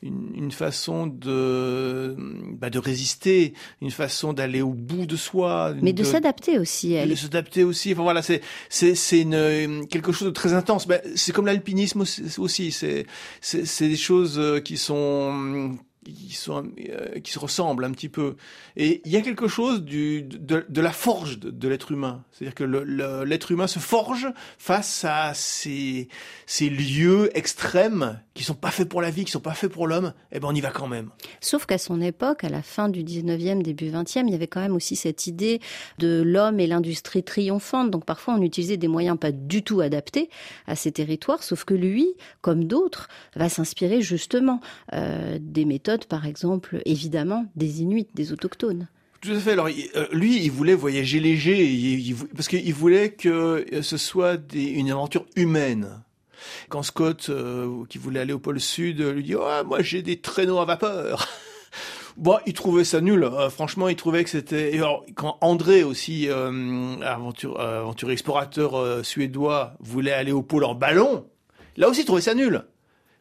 [0.04, 2.16] une, façon de,
[2.60, 5.74] bah, de résister, une façon d'aller au bout de soi.
[5.82, 6.96] Mais de, s'adapter aussi.
[6.96, 7.94] De s'adapter aussi.
[7.94, 10.88] Enfin voilà, c'est c'est c'est une quelque chose de très intense.
[10.88, 12.04] Bah, c'est comme l'alpinisme
[12.38, 12.72] aussi.
[12.72, 13.06] C'est
[13.42, 15.78] c'est c'est des choses euh, qui sont
[16.10, 18.36] euh, qui se ressemblent un petit peu.
[18.76, 22.24] Et il y a quelque chose de, de la forge de, l'être humain.
[22.32, 26.08] C'est-à-dire que l'être humain se forge face à ces,
[26.46, 29.88] ces lieux extrêmes qui sont pas faits pour la vie, qui sont pas faits pour
[29.88, 30.14] l'homme.
[30.32, 31.10] Eh ben on y va quand même.
[31.40, 34.62] Sauf qu'à son époque, à la fin du 19e, début 20e, il y avait quand
[34.62, 35.60] même aussi cette idée
[36.00, 37.92] de l'homme et l'industrie triomphante.
[37.92, 40.30] Donc parfois on utilisait des moyens pas du tout adaptés
[40.68, 41.44] à ces territoires.
[41.44, 44.60] Sauf que lui, comme d'autres, va s'inspirer justement
[44.94, 48.88] euh, des méthodes par exemple, évidemment, des Inuits, des autochtones.
[49.24, 49.54] Tout à fait.
[49.54, 55.26] Alors euh, lui, il voulait voyager léger, parce qu'il voulait que ce soit une aventure
[55.38, 56.04] humaine.
[56.68, 60.20] Quand Scott, euh, qui voulait aller au pôle Sud, lui dit oh, moi j'ai des
[60.20, 61.28] traîneaux à vapeur.
[62.16, 63.24] Bon, il trouvait ça nul.
[63.24, 64.78] Euh, franchement, il trouvait que c'était.
[64.78, 71.26] Alors, quand André aussi, aventure, aventurier explorateur suédois, voulait aller au pôle en ballon,
[71.76, 72.66] là aussi, il trouvait ça nul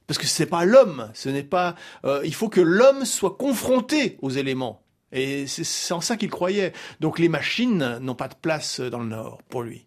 [0.06, 1.74] parce que c'est pas l'homme, ce n'est pas.
[2.04, 4.82] Euh, il faut que l'homme soit confronté aux éléments.
[5.12, 6.72] Et c'est en ça qu'il croyait.
[7.00, 9.86] Donc les machines n'ont pas de place dans le Nord pour lui.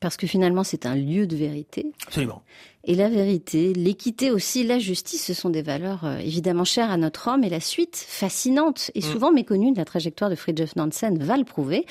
[0.00, 1.92] Parce que finalement, c'est un lieu de vérité.
[2.06, 2.42] Absolument.
[2.84, 6.96] Et la vérité, l'équité aussi, la justice, ce sont des valeurs euh, évidemment chères à
[6.96, 7.44] notre homme.
[7.44, 9.02] Et la suite, fascinante et mm.
[9.02, 11.84] souvent méconnue de la trajectoire de Fridtjof Nansen, va le prouver.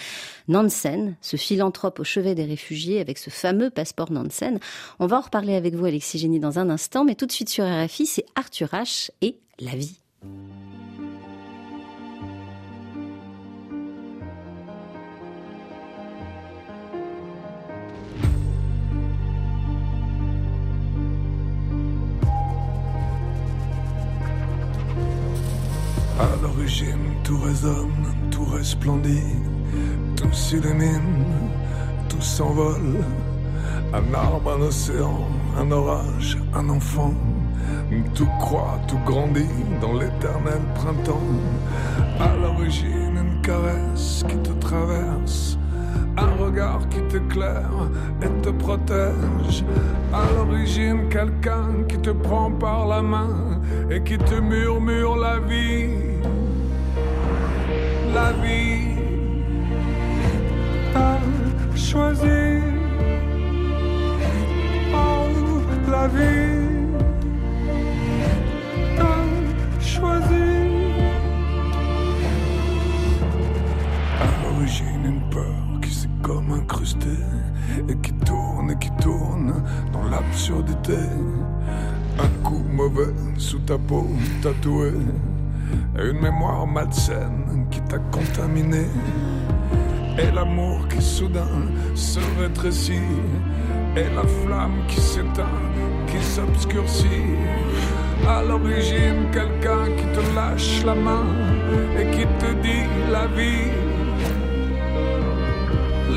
[0.48, 4.60] Nansen, ce philanthrope au chevet des réfugiés avec ce fameux passeport Nansen.
[4.98, 7.06] On va en reparler avec vous, Alexis Génie, dans un instant.
[7.06, 9.12] Mais tout de suite sur RFI, c'est Arthur H.
[9.22, 10.00] et la vie.
[26.20, 29.24] À l'origine, tout résonne, tout resplendit,
[30.18, 31.26] tout s'illumine,
[32.10, 33.06] tout s'envole.
[33.94, 35.22] Un arbre, un océan,
[35.58, 37.14] un orage, un enfant.
[38.16, 39.48] Tout croît, tout grandit
[39.82, 41.22] dans l'éternel printemps.
[42.20, 45.59] À l'origine, une caresse qui te traverse
[46.18, 47.90] un regard qui t'éclaire
[48.22, 49.64] et te protège.
[50.14, 55.90] À l'origine, quelqu'un qui te prend par la main et qui te murmure la vie.
[58.14, 58.98] La vie
[60.96, 61.18] a
[61.76, 62.60] choisi.
[65.92, 66.86] La vie
[69.00, 70.59] a choisi.
[76.30, 77.26] Comme incrustée
[77.90, 81.02] et qui tourne et qui tourne dans l'absurdité.
[82.20, 84.08] Un coup mauvais sous ta peau
[84.44, 84.94] tatouée.
[85.98, 88.86] Une mémoire malsaine qui t'a contaminé.
[90.20, 91.64] Et l'amour qui soudain
[91.96, 93.16] se rétrécit.
[93.96, 95.58] Et la flamme qui s'éteint,
[96.06, 97.34] qui s'obscurcit.
[98.28, 101.26] À l'origine, quelqu'un qui te lâche la main
[102.00, 103.89] et qui te dit la vie.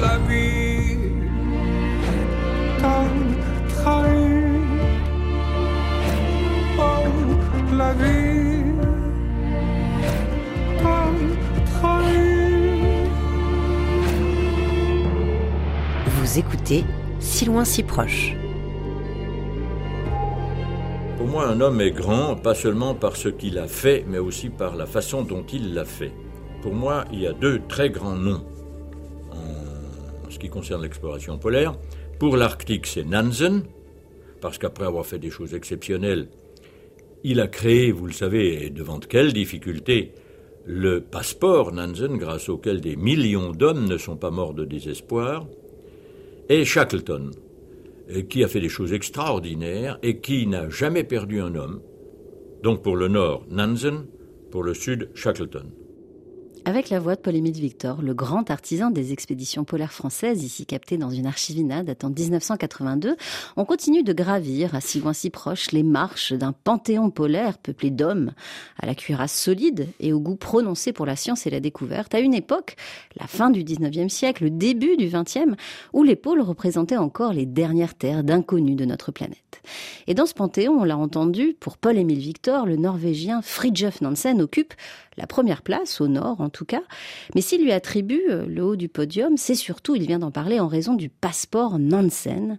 [0.03, 0.99] La vie
[2.81, 3.05] t'a
[3.69, 4.43] trahi.
[6.77, 8.65] Oh, la vie
[10.83, 11.05] t'a
[11.73, 12.17] trahi.
[16.07, 16.85] Vous écoutez
[17.21, 18.35] Si loin si proche.
[21.17, 24.49] Pour moi, un homme est grand, pas seulement par ce qu'il a fait, mais aussi
[24.49, 26.13] par la façon dont il l'a fait.
[26.61, 28.43] Pour moi, il y a deux très grands noms
[30.43, 31.75] qui concerne l'exploration polaire.
[32.19, 33.63] Pour l'Arctique, c'est Nansen,
[34.41, 36.27] parce qu'après avoir fait des choses exceptionnelles,
[37.23, 40.13] il a créé, vous le savez, et devant quelles difficultés,
[40.67, 45.47] le passeport Nansen, grâce auquel des millions d'hommes ne sont pas morts de désespoir,
[46.49, 47.31] et Shackleton,
[48.11, 51.81] euh, qui a fait des choses extraordinaires et qui n'a jamais perdu un homme.
[52.65, 54.07] Donc pour le nord, Nansen,
[54.51, 55.71] pour le sud, Shackleton.
[56.65, 60.97] Avec la voix de Paul-Émile Victor, le grand artisan des expéditions polaires françaises, ici capté
[60.97, 63.17] dans une archivina datant de 1982,
[63.57, 67.91] on continue de gravir, à si loin si proche, les marches d'un panthéon polaire peuplé
[67.91, 68.31] d'hommes,
[68.79, 72.21] à la cuirasse solide et au goût prononcé pour la science et la découverte, à
[72.21, 72.77] une époque,
[73.19, 75.57] la fin du 19e siècle, le début du 20e,
[75.93, 79.63] où les pôles représentaient encore les dernières terres d'inconnus de notre planète.
[80.07, 84.75] Et dans ce panthéon, on l'a entendu, pour Paul-Émile Victor, le Norvégien Fridtjof Nansen occupe
[85.17, 86.83] la première place, au nord en tout cas.
[87.35, 90.61] Mais s'il lui attribue euh, le haut du podium, c'est surtout, il vient d'en parler,
[90.61, 92.59] en raison du passeport Nansen,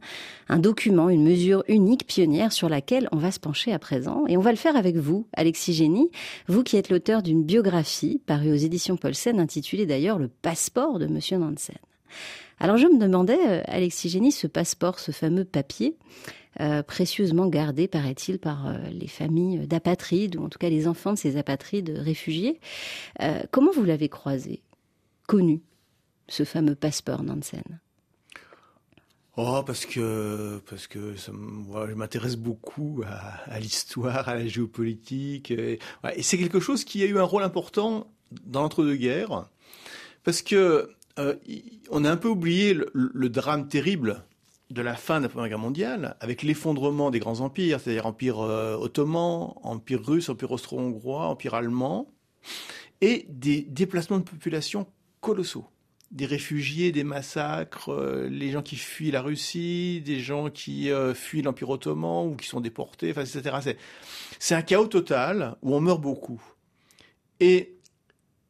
[0.49, 4.25] un document, une mesure unique, pionnière, sur laquelle on va se pencher à présent.
[4.27, 6.11] Et on va le faire avec vous, Alexis Génie,
[6.47, 11.07] vous qui êtes l'auteur d'une biographie parue aux éditions Paulsen, intitulée d'ailleurs Le passeport de
[11.07, 11.75] Monsieur Nansen.
[12.59, 15.97] Alors je me demandais, euh, Alexis Génie, ce passeport, ce fameux papier,
[16.61, 21.13] euh, précieusement gardé, paraît-il, par euh, les familles d'apatrides, ou en tout cas les enfants
[21.13, 22.59] de ces apatrides réfugiés.
[23.21, 24.61] Euh, comment vous l'avez croisé,
[25.27, 25.61] connu,
[26.27, 27.63] ce fameux passeport Nansen?
[29.35, 33.01] Oh, parce que parce que moi, je m'intéresse beaucoup
[33.47, 35.79] à, l'histoire, à la géopolitique, et,
[36.21, 38.13] c'est quelque chose qui a eu un rôle important
[38.45, 39.49] dans l'entre-deux-guerres,
[40.23, 40.91] parce que
[41.89, 44.23] on a un peu oublié le drame terrible
[44.73, 48.39] de la fin de la Première Guerre mondiale, avec l'effondrement des grands empires, c'est-à-dire empire
[48.39, 52.07] euh, ottoman, empire russe, empire austro-hongrois, empire allemand,
[52.99, 54.87] et des déplacements de population
[55.21, 55.67] colossaux
[56.13, 61.15] des réfugiés, des massacres, euh, les gens qui fuient la Russie, des gens qui euh,
[61.15, 63.75] fuient l'Empire ottoman ou qui sont déportés, enfin, etc.
[64.39, 66.41] C'est, un chaos total où on meurt beaucoup.
[67.39, 67.77] Et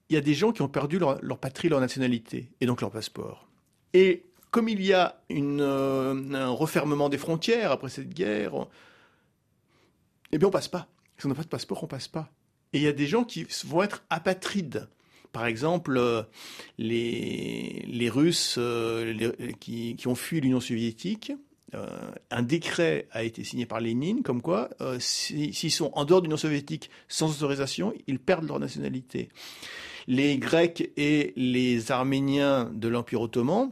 [0.09, 2.81] il y a des gens qui ont perdu leur, leur patrie, leur nationalité, et donc
[2.81, 3.47] leur passeport.
[3.93, 8.67] Et comme il y a euh, un refermement des frontières après cette guerre,
[10.31, 10.87] eh bien on passe pas.
[11.17, 12.31] Si on n'a pas de passeport, on passe pas.
[12.71, 14.87] Et il y a des gens qui vont être apatrides.
[15.31, 16.21] Par exemple, euh,
[16.77, 21.33] les, Russes euh, qui, ont fui l'Union soviétique,
[22.29, 26.27] un décret a été signé par Lénine comme quoi, si- s'ils sont en dehors de
[26.27, 29.29] l'Union soviétique sans autorisation, ils perdent leur nationalité.
[30.05, 33.71] Les Grecs et les Arméniens de l'Empire ottoman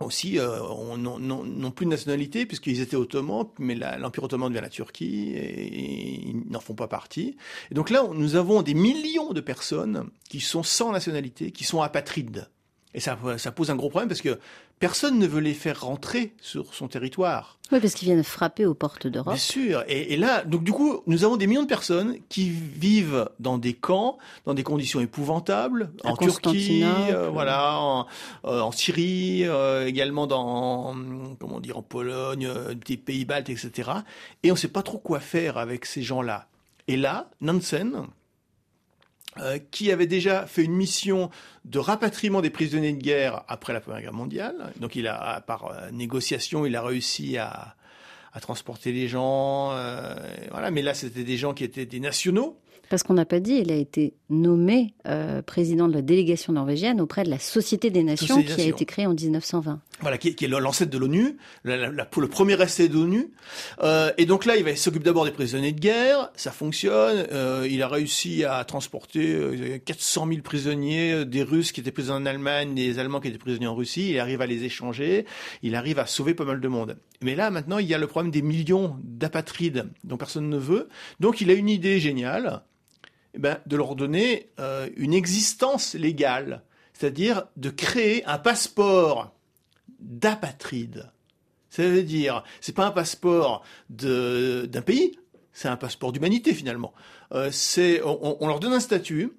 [0.00, 4.68] aussi euh, ont- n'ont plus de nationalité puisqu'ils étaient ottomans, mais l'Empire ottoman devient la
[4.68, 7.36] Turquie et ils n'en font pas partie.
[7.70, 11.80] Et donc là, nous avons des millions de personnes qui sont sans nationalité, qui sont
[11.82, 12.48] apatrides.
[12.94, 14.38] Et ça, ça pose un gros problème parce que
[14.78, 17.58] personne ne veut les faire rentrer sur son territoire.
[17.72, 19.32] Oui, parce qu'ils viennent frapper aux portes d'Europe.
[19.32, 19.84] Bien sûr.
[19.88, 23.58] Et, et là, donc du coup, nous avons des millions de personnes qui vivent dans
[23.58, 28.06] des camps, dans des conditions épouvantables, À en Turquie, euh, voilà, en,
[28.44, 30.94] euh, en Syrie, euh, également dans,
[31.40, 32.48] comment dire, en Pologne,
[32.86, 33.90] des pays baltes, etc.
[34.42, 36.46] Et on ne sait pas trop quoi faire avec ces gens-là.
[36.86, 38.06] Et là, Nansen,
[39.40, 41.30] euh, qui avait déjà fait une mission
[41.64, 44.72] de rapatriement des prisonniers de guerre après la Première Guerre mondiale.
[44.80, 47.74] Donc il a, par euh, négociation, il a réussi à,
[48.32, 49.72] à transporter les gens.
[49.72, 50.14] euh,
[50.50, 52.56] voilà, mais là, c'était des gens qui étaient des nationaux.
[52.90, 54.92] Parce qu'on n'a pas dit, il a été nommé
[55.46, 59.06] président de la délégation norvégienne auprès de la Société des Nations qui a été créée
[59.06, 59.80] en 1920.
[60.00, 63.32] Voilà, qui, est l'ancêtre de l'ONU, le premier essai de l'ONU.
[63.80, 67.26] Euh, et donc là, il s'occupe d'abord des prisonniers de guerre, ça fonctionne.
[67.32, 72.26] Euh, il a réussi à transporter 400 000 prisonniers, des Russes qui étaient prisonniers en
[72.26, 74.10] Allemagne, des Allemands qui étaient prisonniers en Russie.
[74.10, 75.26] Il arrive à les échanger,
[75.62, 76.96] il arrive à sauver pas mal de monde.
[77.22, 80.88] Mais là, maintenant, il y a le problème des millions d'apatrides dont personne ne veut.
[81.20, 82.64] Donc il a une idée géniale
[83.34, 89.33] eh ben, de leur donner euh, une existence légale, c'est-à-dire de créer un passeport
[90.04, 91.10] d'apatride.
[91.70, 95.18] Ça veut dire, c'est pas un passeport d'un pays,
[95.52, 96.92] c'est un passeport d'humanité finalement.
[97.32, 99.32] Euh, c'est, on, leur donne un statut.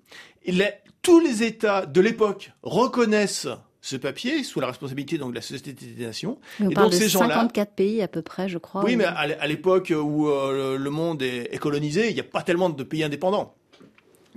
[1.01, 3.47] tous les États de l'époque reconnaissent
[3.85, 6.39] ce papier sous la responsabilité donc de la Société des Nations.
[6.59, 8.83] On et parle donc de ces 54 pays à peu près, je crois.
[8.83, 12.69] Oui, mais à l'époque où euh, le monde est, colonisé, il n'y a pas tellement
[12.69, 13.53] de pays indépendants.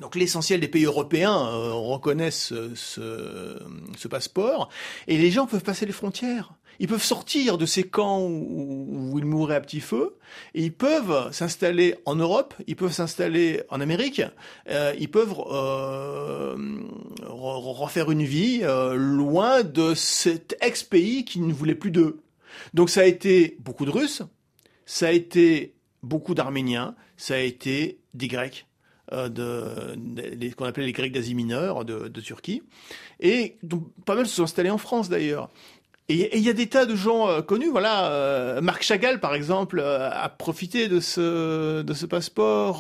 [0.00, 3.58] Donc l'essentiel des pays européens euh, reconnaissent ce,
[3.96, 4.68] ce, passeport.
[5.06, 6.52] Et les gens peuvent passer les frontières.
[6.80, 10.16] Ils peuvent sortir de ces camps où, ils mouraient à petit feu.
[10.54, 14.22] Et ils peuvent s'installer en Europe, ils peuvent s'installer en Amérique,
[14.70, 16.56] euh, ils peuvent euh,
[17.22, 22.20] refaire une vie euh, loin de cet ex-pays qui ne voulait plus d'eux.
[22.74, 24.22] Donc ça a été beaucoup de Russes,
[24.86, 28.67] ça a été beaucoup d'Arméniens, ça a été des Grecs.
[28.67, 28.67] euh,
[29.12, 32.62] de, de, qu'on appelait les Grecs d'Asie mineure, de, de, Turquie.
[33.20, 35.48] Et donc, pas mal se sont installés en France d'ailleurs.
[36.10, 38.10] Et il y a des tas de gens euh, connus, voilà.
[38.10, 42.78] Euh, Marc Chagall, par exemple, a profité de ce de ce passeport.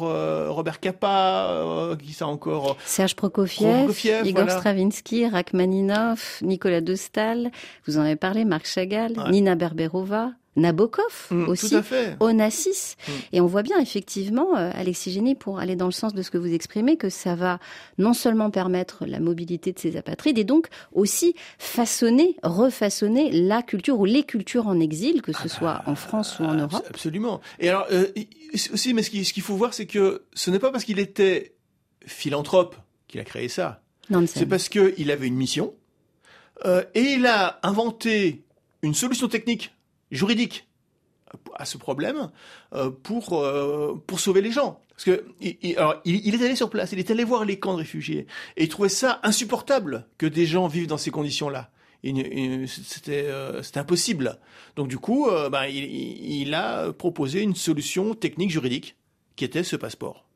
[0.48, 3.92] Robert Capa, qui ça encore Serge Prokofiev,
[4.24, 6.94] Igor Stravinsky, Rachmaninov, Nicolas de.
[7.86, 10.32] Vous en avez parlé, Marc Chagall, Nina Berberova.
[10.56, 11.76] Nabokov mm, aussi,
[12.20, 12.96] Onassis.
[12.96, 13.12] Mm.
[13.32, 16.30] Et on voit bien effectivement, euh, Alexis Génie, pour aller dans le sens de ce
[16.30, 17.58] que vous exprimez, que ça va
[17.96, 23.98] non seulement permettre la mobilité de ces apatrides, et donc aussi façonner, refaçonner la culture
[23.98, 26.86] ou les cultures en exil, que ce ah soit bah, en France ou en Europe.
[26.88, 27.40] Absolument.
[27.60, 28.06] Et alors, euh,
[28.72, 31.54] aussi, mais ce qu'il faut voir, c'est que ce n'est pas parce qu'il était
[32.04, 32.76] philanthrope
[33.06, 33.82] qu'il a créé ça.
[34.26, 35.74] C'est parce qu'il avait une mission,
[36.64, 38.42] euh, et il a inventé
[38.82, 39.74] une solution technique
[40.10, 40.68] juridique
[41.54, 42.30] à ce problème
[42.72, 44.80] euh, pour euh, pour sauver les gens.
[44.90, 47.74] Parce que il, alors, il, est allé sur place, il est allé voir les camps
[47.74, 51.70] de réfugiés et il trouvait ça insupportable que des gens vivent dans ces conditions-là.
[52.02, 54.38] C'était euh, impossible.
[54.76, 55.28] Donc du coup,
[55.68, 58.96] il, il a proposé une solution technique juridique
[59.36, 60.27] qui était ce passeport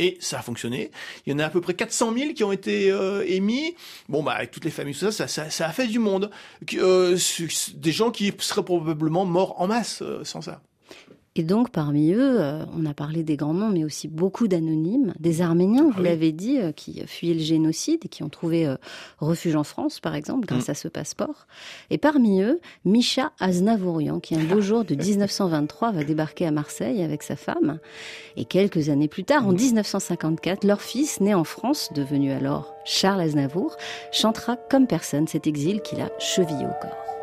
[0.00, 0.90] et ça a fonctionné.
[1.26, 3.76] Il y en a à peu près 400 000 qui ont été euh, émis.
[4.08, 6.30] Bon, bah, avec toutes les familles, ça, ça, ça, a fait du monde.
[6.74, 7.18] Euh,
[7.74, 10.62] des gens qui seraient probablement morts en masse euh, sans ça.
[11.36, 15.14] Et donc, parmi eux, euh, on a parlé des grands noms, mais aussi beaucoup d'anonymes,
[15.20, 18.74] des Arméniens, vous l'avez dit, euh, qui fuyaient le génocide et qui ont trouvé euh,
[19.20, 20.72] refuge en France, par exemple, grâce mm.
[20.72, 21.46] à ce passeport.
[21.90, 27.00] Et parmi eux, Misha Aznavourian, qui un beau jour de 1923 va débarquer à Marseille
[27.00, 27.78] avec sa femme.
[28.36, 30.66] Et quelques années plus tard, en 1954, mm.
[30.66, 33.76] leur fils, né en France, devenu alors Charles Aznavour,
[34.10, 37.19] chantera comme personne cet exil qu'il a chevillé au corps.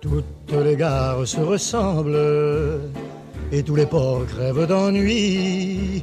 [0.00, 2.90] Toutes les gares se ressemblent
[3.52, 6.02] et tous les ports crèvent d'ennui.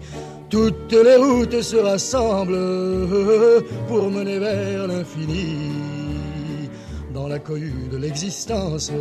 [0.49, 5.71] Toutes les routes se rassemblent pour mener vers l'infini.
[7.11, 8.91] Dans la cohue de l'existence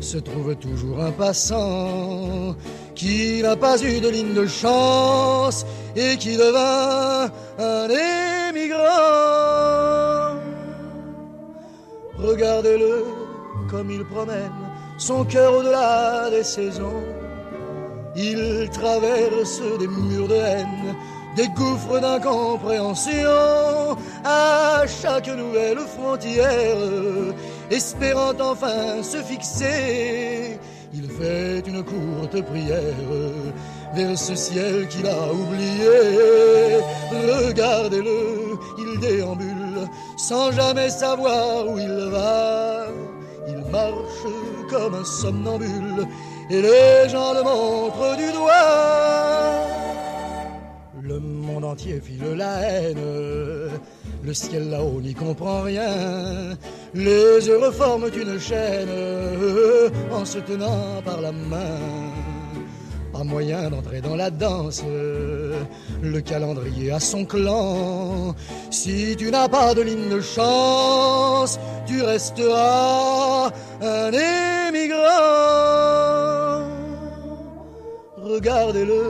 [0.00, 2.54] se trouve toujours un passant
[2.94, 5.64] qui n'a pas eu de ligne de chance
[5.96, 7.88] et qui devint un
[8.50, 8.80] émigrant.
[12.18, 13.04] Regardez-le
[13.70, 14.50] comme il promène
[14.98, 17.02] son cœur au-delà des saisons.
[18.16, 20.94] Il traverse des murs de haine,
[21.36, 26.76] des gouffres d'incompréhension à chaque nouvelle frontière,
[27.70, 30.58] espérant enfin se fixer.
[30.92, 33.12] Il fait une courte prière
[33.94, 36.80] vers ce ciel qu'il a oublié.
[37.46, 42.86] Regardez-le, il déambule sans jamais savoir où il va
[43.70, 44.26] marche
[44.68, 46.06] comme un somnambule
[46.50, 49.66] et les gens le montrent du doigt.
[51.02, 52.98] Le monde entier file la haine,
[54.22, 56.56] le ciel là-haut n'y comprend rien.
[56.94, 58.88] Les heureux forment une chaîne
[60.12, 62.29] en se tenant par la main
[63.24, 64.82] moyen d'entrer dans la danse.
[66.02, 68.34] Le calendrier a son clan.
[68.70, 73.50] Si tu n'as pas de ligne de chance, tu resteras
[73.82, 75.00] un émigrant.
[78.22, 79.02] regardez-le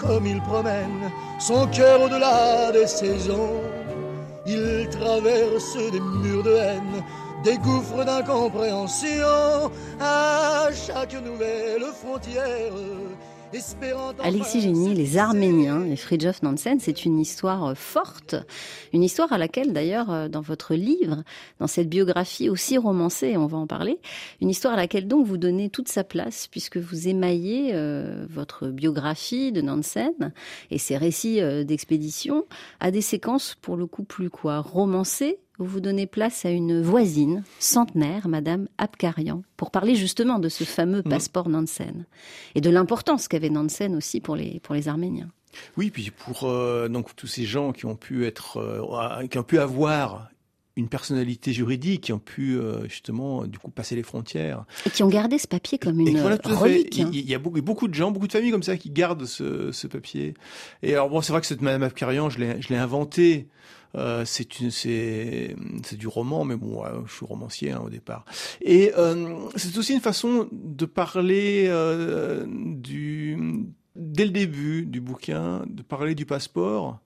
[0.00, 3.60] comme il promène son cœur au-delà des saisons.
[4.46, 7.04] Il traverse des murs de haine,
[7.42, 9.70] des gouffres d'incompréhension
[10.00, 12.72] à chaque nouvelle frontière.
[14.22, 18.36] Alexis Génie, les Arméniens et Fridtjof Nansen, c'est une histoire euh, forte,
[18.92, 21.24] une histoire à laquelle d'ailleurs euh, dans votre livre,
[21.58, 23.98] dans cette biographie aussi romancée, on va en parler,
[24.40, 28.68] une histoire à laquelle donc vous donnez toute sa place puisque vous émaillez euh, votre
[28.68, 30.32] biographie de Nansen
[30.70, 32.44] et ses récits d'expédition
[32.78, 36.80] à des séquences pour le coup plus quoi romancées vous vous donnez place à une
[36.80, 41.10] voisine centenaire, Madame Abkarian, pour parler justement de ce fameux mm.
[41.10, 42.06] passeport Nansen
[42.54, 45.30] et de l'importance qu'avait Nansen aussi pour les, pour les Arméniens.
[45.76, 49.42] Oui, puis pour euh, donc tous ces gens qui ont pu être, euh, qui ont
[49.42, 50.30] pu avoir
[50.76, 55.02] une personnalité juridique, qui ont pu euh, justement du coup passer les frontières et qui
[55.02, 57.00] ont gardé ce papier comme une relique.
[57.00, 57.10] Hein.
[57.12, 59.72] Il, y a beaucoup, beaucoup de gens, beaucoup de familles comme ça qui gardent ce,
[59.72, 60.34] ce papier.
[60.82, 63.48] Et alors bon, c'est vrai que cette Madame Abkarian, je l'ai inventé
[63.94, 68.24] euh, c'est une, c'est, c'est du roman, mais bon, je suis romancier hein, au départ.
[68.60, 73.66] Et euh, c'est aussi une façon de parler euh, du,
[73.96, 77.00] dès le début du bouquin, de parler du passeport,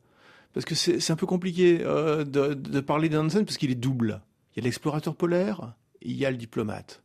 [0.53, 4.21] parce que c'est, un peu compliqué de, de parler d'Hansen parce qu'il est double.
[4.55, 7.03] Il y a l'explorateur polaire, il y a le diplomate.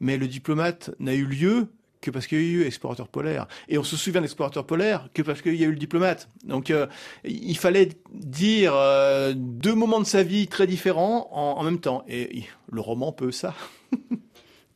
[0.00, 1.68] Mais le diplomate n'a eu lieu
[2.00, 3.46] que parce qu'il y a eu explorateur polaire.
[3.68, 6.28] Et on se souvient d'explorateur polaire que parce qu'il y a eu le diplomate.
[6.44, 6.86] Donc euh,
[7.24, 12.04] il fallait dire euh, deux moments de sa vie très différents en, en même temps.
[12.08, 13.54] Et le roman peut ça.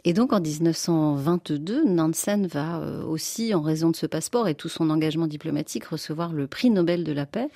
[0.04, 4.68] Et donc en 1922, Nansen va euh, aussi, en raison de ce passeport et tout
[4.68, 7.48] son engagement diplomatique, recevoir le prix Nobel de la paix.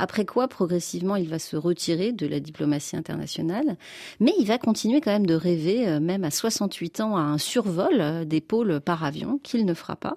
[0.00, 3.76] Après quoi, progressivement, il va se retirer de la diplomatie internationale.
[4.18, 7.36] Mais il va continuer quand même de rêver, euh, même à 68 ans, à un
[7.36, 10.16] survol euh, des pôles par avion qu'il ne fera pas.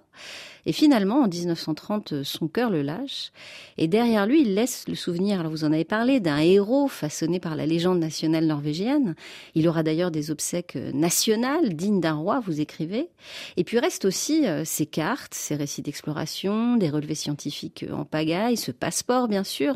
[0.66, 3.32] Et finalement, en 1930, son cœur le lâche.
[3.78, 7.40] Et derrière lui, il laisse le souvenir, alors vous en avez parlé, d'un héros façonné
[7.40, 9.16] par la légende nationale norvégienne.
[9.56, 13.10] Il aura d'ailleurs des obsèques nationales, dignes d'un roi, vous écrivez.
[13.58, 18.58] Et puis reste aussi euh, ses cartes, ses récits d'exploration, des relevés scientifiques en pagaille,
[18.58, 19.73] ce passeport, bien sûr,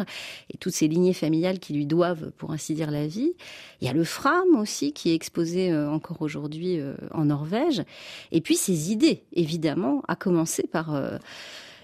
[0.54, 3.34] et toutes ces lignées familiales qui lui doivent, pour ainsi dire, la vie.
[3.82, 7.84] Il y a le Fram aussi, qui est exposé euh, encore aujourd'hui euh, en Norvège.
[8.32, 11.18] Et puis ses idées, évidemment, à commencer par euh,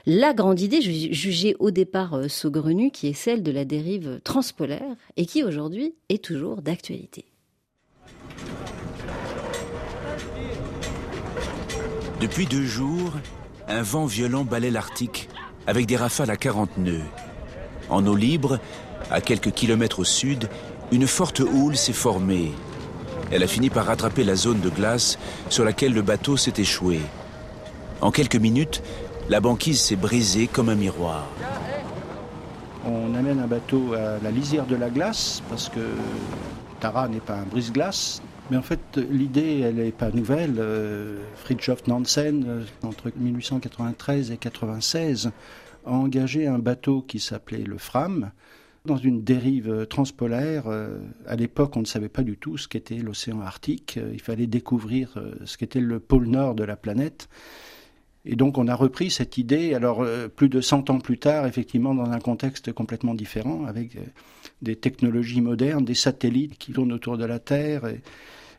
[0.06, 5.26] la grande idée jugée au départ saugrenue, qui est celle de la dérive transpolaire et
[5.26, 7.26] qui aujourd'hui est toujours d'actualité.
[12.20, 13.14] Depuis deux jours,
[13.68, 15.30] un vent violent balait l'Arctique
[15.68, 17.02] avec des rafales à 40 nœuds.
[17.94, 18.58] En eau libre,
[19.12, 20.50] à quelques kilomètres au sud,
[20.92, 22.52] une forte houle s'est formée.
[23.32, 25.20] Elle a fini par rattraper la zone de glace
[25.50, 27.02] sur laquelle le bateau s'est échoué.
[28.02, 28.82] En quelques minutes,
[29.30, 31.28] la banquise s'est brisée comme un miroir.
[32.84, 35.88] On amène un bateau à la lisière de la glace parce que
[36.80, 38.24] Tara n'est pas un brise-glace.
[38.50, 40.56] Mais en fait, l'idée, elle n'est pas nouvelle.
[40.58, 45.32] Euh, Fridtjof Nansen, euh, entre 1893 et 1996,
[45.86, 48.32] a engagé un bateau qui s'appelait le Fram
[48.86, 50.68] dans une dérive transpolaire.
[50.68, 54.00] Euh, à l'époque, on ne savait pas du tout ce qu'était l'océan Arctique.
[54.12, 57.30] Il fallait découvrir ce qu'était le pôle nord de la planète.
[58.26, 61.46] Et donc on a repris cette idée, alors euh, plus de 100 ans plus tard,
[61.46, 64.02] effectivement dans un contexte complètement différent, avec euh,
[64.62, 67.84] des technologies modernes, des satellites qui tournent autour de la Terre,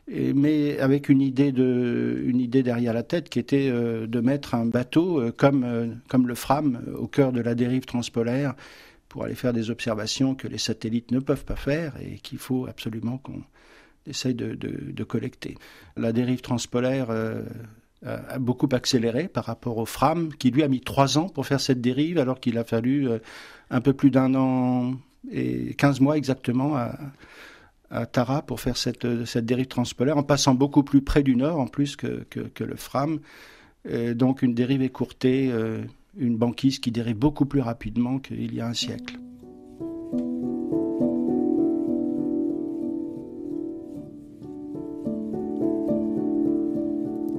[0.07, 5.99] mais avec une idée, derrière la tête qui était euh, de mettre un bateau comme,
[6.07, 8.53] comme le Fram au cœur de la dérive transpolaire
[9.09, 12.67] pour aller faire des observations que les satellites ne peuvent pas faire et qu'il faut
[12.67, 13.43] absolument qu'on
[14.07, 15.55] essaye de, de, collecter.
[15.95, 17.41] La dérive transpolaire euh,
[18.03, 21.61] a beaucoup accéléré par rapport au Fram, qui lui a mis trois ans pour faire
[21.61, 23.19] cette dérive, alors qu'il a fallu euh,
[23.69, 24.95] un peu plus d'un an
[25.31, 26.97] et 15 mois exactement à,
[28.11, 31.95] Tara pour faire cette, dérive transpolaire, en passant beaucoup plus près du nord en plus
[31.95, 33.19] que, que, le Fram.
[34.15, 35.81] donc une dérive écourtée, euh,
[36.17, 39.17] une banquise qui dérive beaucoup plus rapidement qu'il y a un siècle.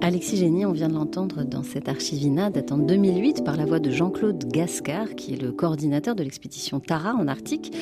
[0.06, 3.80] Alexis Génie, on vient de l'entendre dans cette archivina datant de 2008 par la voix
[3.80, 7.76] de Jean-Claude Gascard, qui est le coordinateur de l'expédition Tara en Arctique.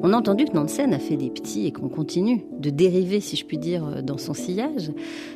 [0.00, 3.36] On a entendu que Nansen a fait des petits et qu'on continue de dériver, si
[3.36, 4.90] je puis dire, dans son sillage.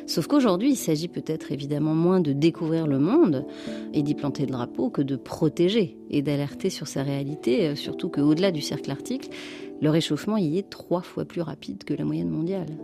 [0.07, 3.45] Sauf qu'aujourd'hui, il s'agit peut-être évidemment moins de découvrir le monde
[3.93, 8.49] et d'y planter le drapeau que de protéger et d'alerter sur sa réalité, surtout qu'au-delà
[8.49, 9.29] du cercle arctique,
[9.79, 12.79] le réchauffement y est trois fois plus rapide que la moyenne mondiale.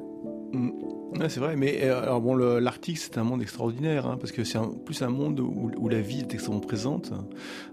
[1.30, 4.60] C'est vrai, mais euh, alors bon, l'Arctique c'est un monde extraordinaire hein, parce que c'est
[4.86, 7.12] plus un monde où, la vie est extrêmement présente.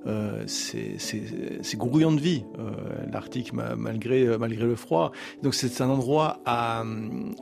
[0.06, 2.70] Euh, c'est grouillant de vie, euh,
[3.12, 5.12] l'Arctique malgré malgré le froid.
[5.42, 6.84] Donc c'est un endroit à,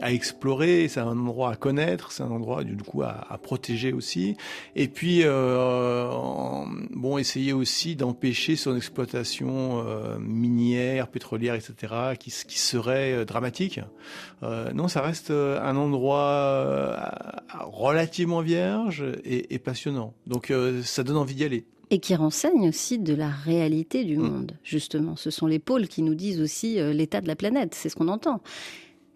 [0.03, 4.37] explorer, c'est un endroit à connaître, c'est un endroit du coup à, protéger aussi.
[4.75, 9.85] Et puis bon, essayer aussi d'empêcher son exploitation
[10.19, 13.81] minière, pétrolière, etc., qui, qui serait dramatique.
[14.43, 16.97] non, ça reste un endroit euh,
[17.61, 20.15] relativement vierge et, passionnant.
[20.27, 21.65] Donc euh, ça donne envie d'y aller.
[21.91, 24.23] Et qui renseigne aussi de la réalité du mm.
[24.23, 25.17] monde, justement.
[25.17, 27.97] Ce sont les pôles qui nous disent aussi euh, l'état de la planète, c'est ce
[27.97, 28.41] qu'on entend.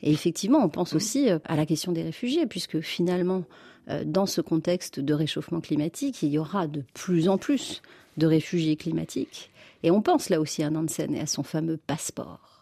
[0.03, 0.97] Et effectivement, on pense mm.
[0.97, 3.45] aussi à la question des réfugiés, puisque finalement,
[4.05, 7.83] dans ce contexte de réchauffement climatique, il y aura de plus en plus
[8.17, 9.51] de réfugiés climatiques.
[9.85, 12.56] Et on pense là aussi à Nansen et à son fameux passeport.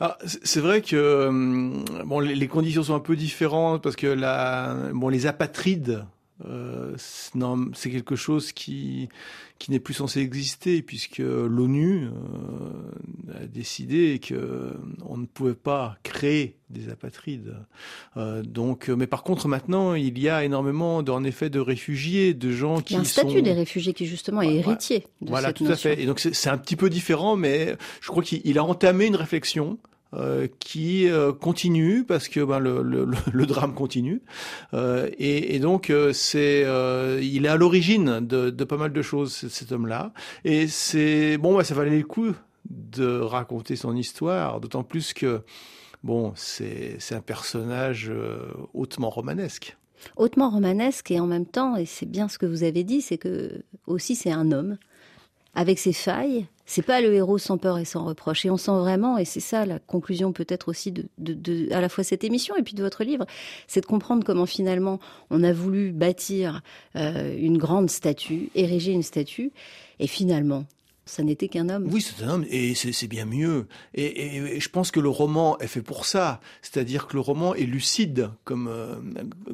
[0.00, 4.74] Ah, c'est vrai que euh, bon, les, conditions sont un peu différentes parce que la,
[4.92, 6.04] bon, les apatrides,
[6.44, 9.08] euh, c'est quelque chose qui
[9.60, 14.76] qui n'est plus censé exister puisque l'ONU euh, a décidé que
[15.06, 17.54] on ne pouvait pas créer des apatrides.
[18.16, 22.50] Euh, donc, mais par contre maintenant il y a énormément en effet de réfugiés, de
[22.50, 25.06] gens qui il y a un statut des réfugiés qui justement est héritier.
[25.20, 26.02] De voilà, cette tout à fait.
[26.02, 29.78] Et donc c'est un petit peu différent, mais je crois qu'il a entamé une réflexion
[30.16, 34.22] euh, qui euh, continue parce que ben, le, le, drame continue.
[34.72, 36.60] Euh, et, donc c'est
[37.22, 40.12] il est à l'origine de, pas mal de choses cet homme-là.
[40.44, 42.32] Et c'est bon ça valait le coup
[42.70, 45.42] de raconter son histoire d'autant plus que
[46.02, 48.12] bon c'est c'est un personnage
[48.72, 49.76] hautement romanesque.
[50.16, 53.18] Hautement romanesque et en même temps et c'est bien ce que vous avez dit c'est
[53.18, 54.76] que aussi c'est un homme
[55.54, 58.46] avec ses failles c'est pas le héros sans peur et sans reproche.
[58.46, 62.04] Et on sent vraiment, et c'est ça la conclusion peut-être aussi de, à la fois
[62.04, 63.26] cette émission et puis de votre livre,
[63.66, 64.98] c'est de comprendre comment finalement
[65.30, 66.62] on a voulu bâtir
[66.96, 69.52] euh, une grande statue, ériger une statue,
[70.00, 70.64] et finalement
[71.06, 71.88] ça n'était qu'un homme.
[71.90, 73.66] Oui, c'est un homme, et c'est bien mieux.
[73.94, 76.40] Et, je pense que le roman est fait pour ça.
[76.62, 78.96] C'est-à-dire que le roman est lucide comme, euh,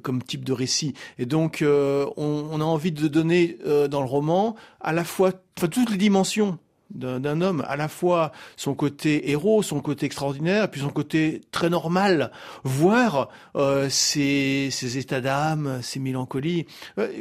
[0.03, 0.95] comme type de récit.
[1.19, 5.33] Et donc, euh, on, a envie de donner euh, dans le roman à la fois
[5.57, 6.59] toutes les dimensions
[6.91, 11.71] d'un homme, à la fois son côté héros, son côté extraordinaire, puis son côté très
[11.71, 12.33] normal,
[12.65, 13.29] voire
[13.89, 16.67] ses, états d'âme, ses mélancolies.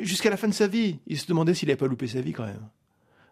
[0.01, 2.33] Jusqu'à la fin de sa vie, il se demandait s'il n'avait pas loupé sa vie
[2.33, 2.67] quand même.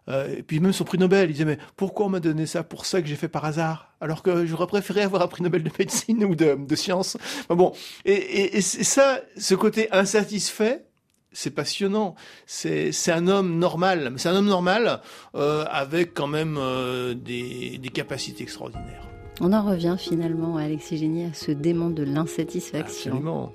[0.08, 2.62] Euh, et puis même son prix Nobel, il disait mais pourquoi on m'a donné ça?
[2.62, 5.62] Pour ça que j'ai fait par hasard alors que j'aurais préféré avoir un prix Nobel
[5.62, 7.16] de médecine ou de, de sciences.
[7.48, 7.72] bon,
[8.04, 10.84] et, et, et ça, ce côté insatisfait,
[11.32, 12.14] c'est passionnant.
[12.46, 14.14] C'est un homme normal.
[14.16, 15.00] C'est un homme normal
[15.34, 19.06] euh, avec quand même euh, des, des, capacités extraordinaires.
[19.40, 23.12] On en revient finalement, Alexis Génie, à ce démon de l'insatisfaction.
[23.12, 23.52] Absolument.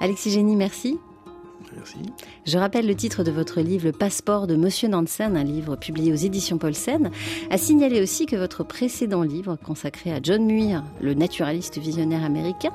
[0.00, 0.98] Alexis Génie, merci.
[1.76, 1.96] Merci.
[2.46, 6.12] Je rappelle le titre de votre livre, Le Passeport de Monsieur Nansen, un livre publié
[6.12, 7.10] aux éditions Paulsen.
[7.50, 12.72] À signaler aussi que votre précédent livre, consacré à John Muir, le naturaliste visionnaire américain,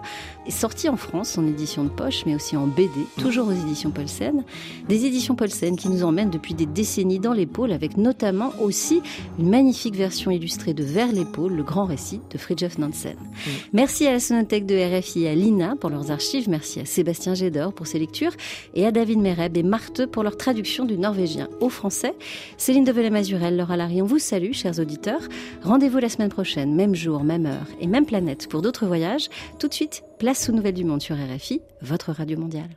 [0.48, 3.92] est sorti en France en édition de poche, mais aussi en BD, toujours aux éditions
[3.92, 4.44] Paulsen.
[4.88, 9.02] Des éditions Paulsen qui nous emmènent depuis des décennies dans l'épaule, avec notamment aussi
[9.38, 13.16] une magnifique version illustrée de Vers l'épaule, le grand récit de Fridtjof Nansen.
[13.74, 16.50] Merci à la Sonothèque de RFI et à l'INA pour leurs archives.
[16.50, 18.34] Merci à Sébastien Gédor pour ses lectures
[18.74, 22.14] et David Mereb et Marthe pour leur traduction du norvégien au français.
[22.58, 25.22] Céline Develay-Mazurel, Laura Larry, on vous salue, chers auditeurs.
[25.64, 29.30] Rendez-vous la semaine prochaine, même jour, même heure et même planète pour d'autres voyages.
[29.60, 32.70] Tout de suite, place aux nouvelles du monde sur RFI, votre radio mondiale.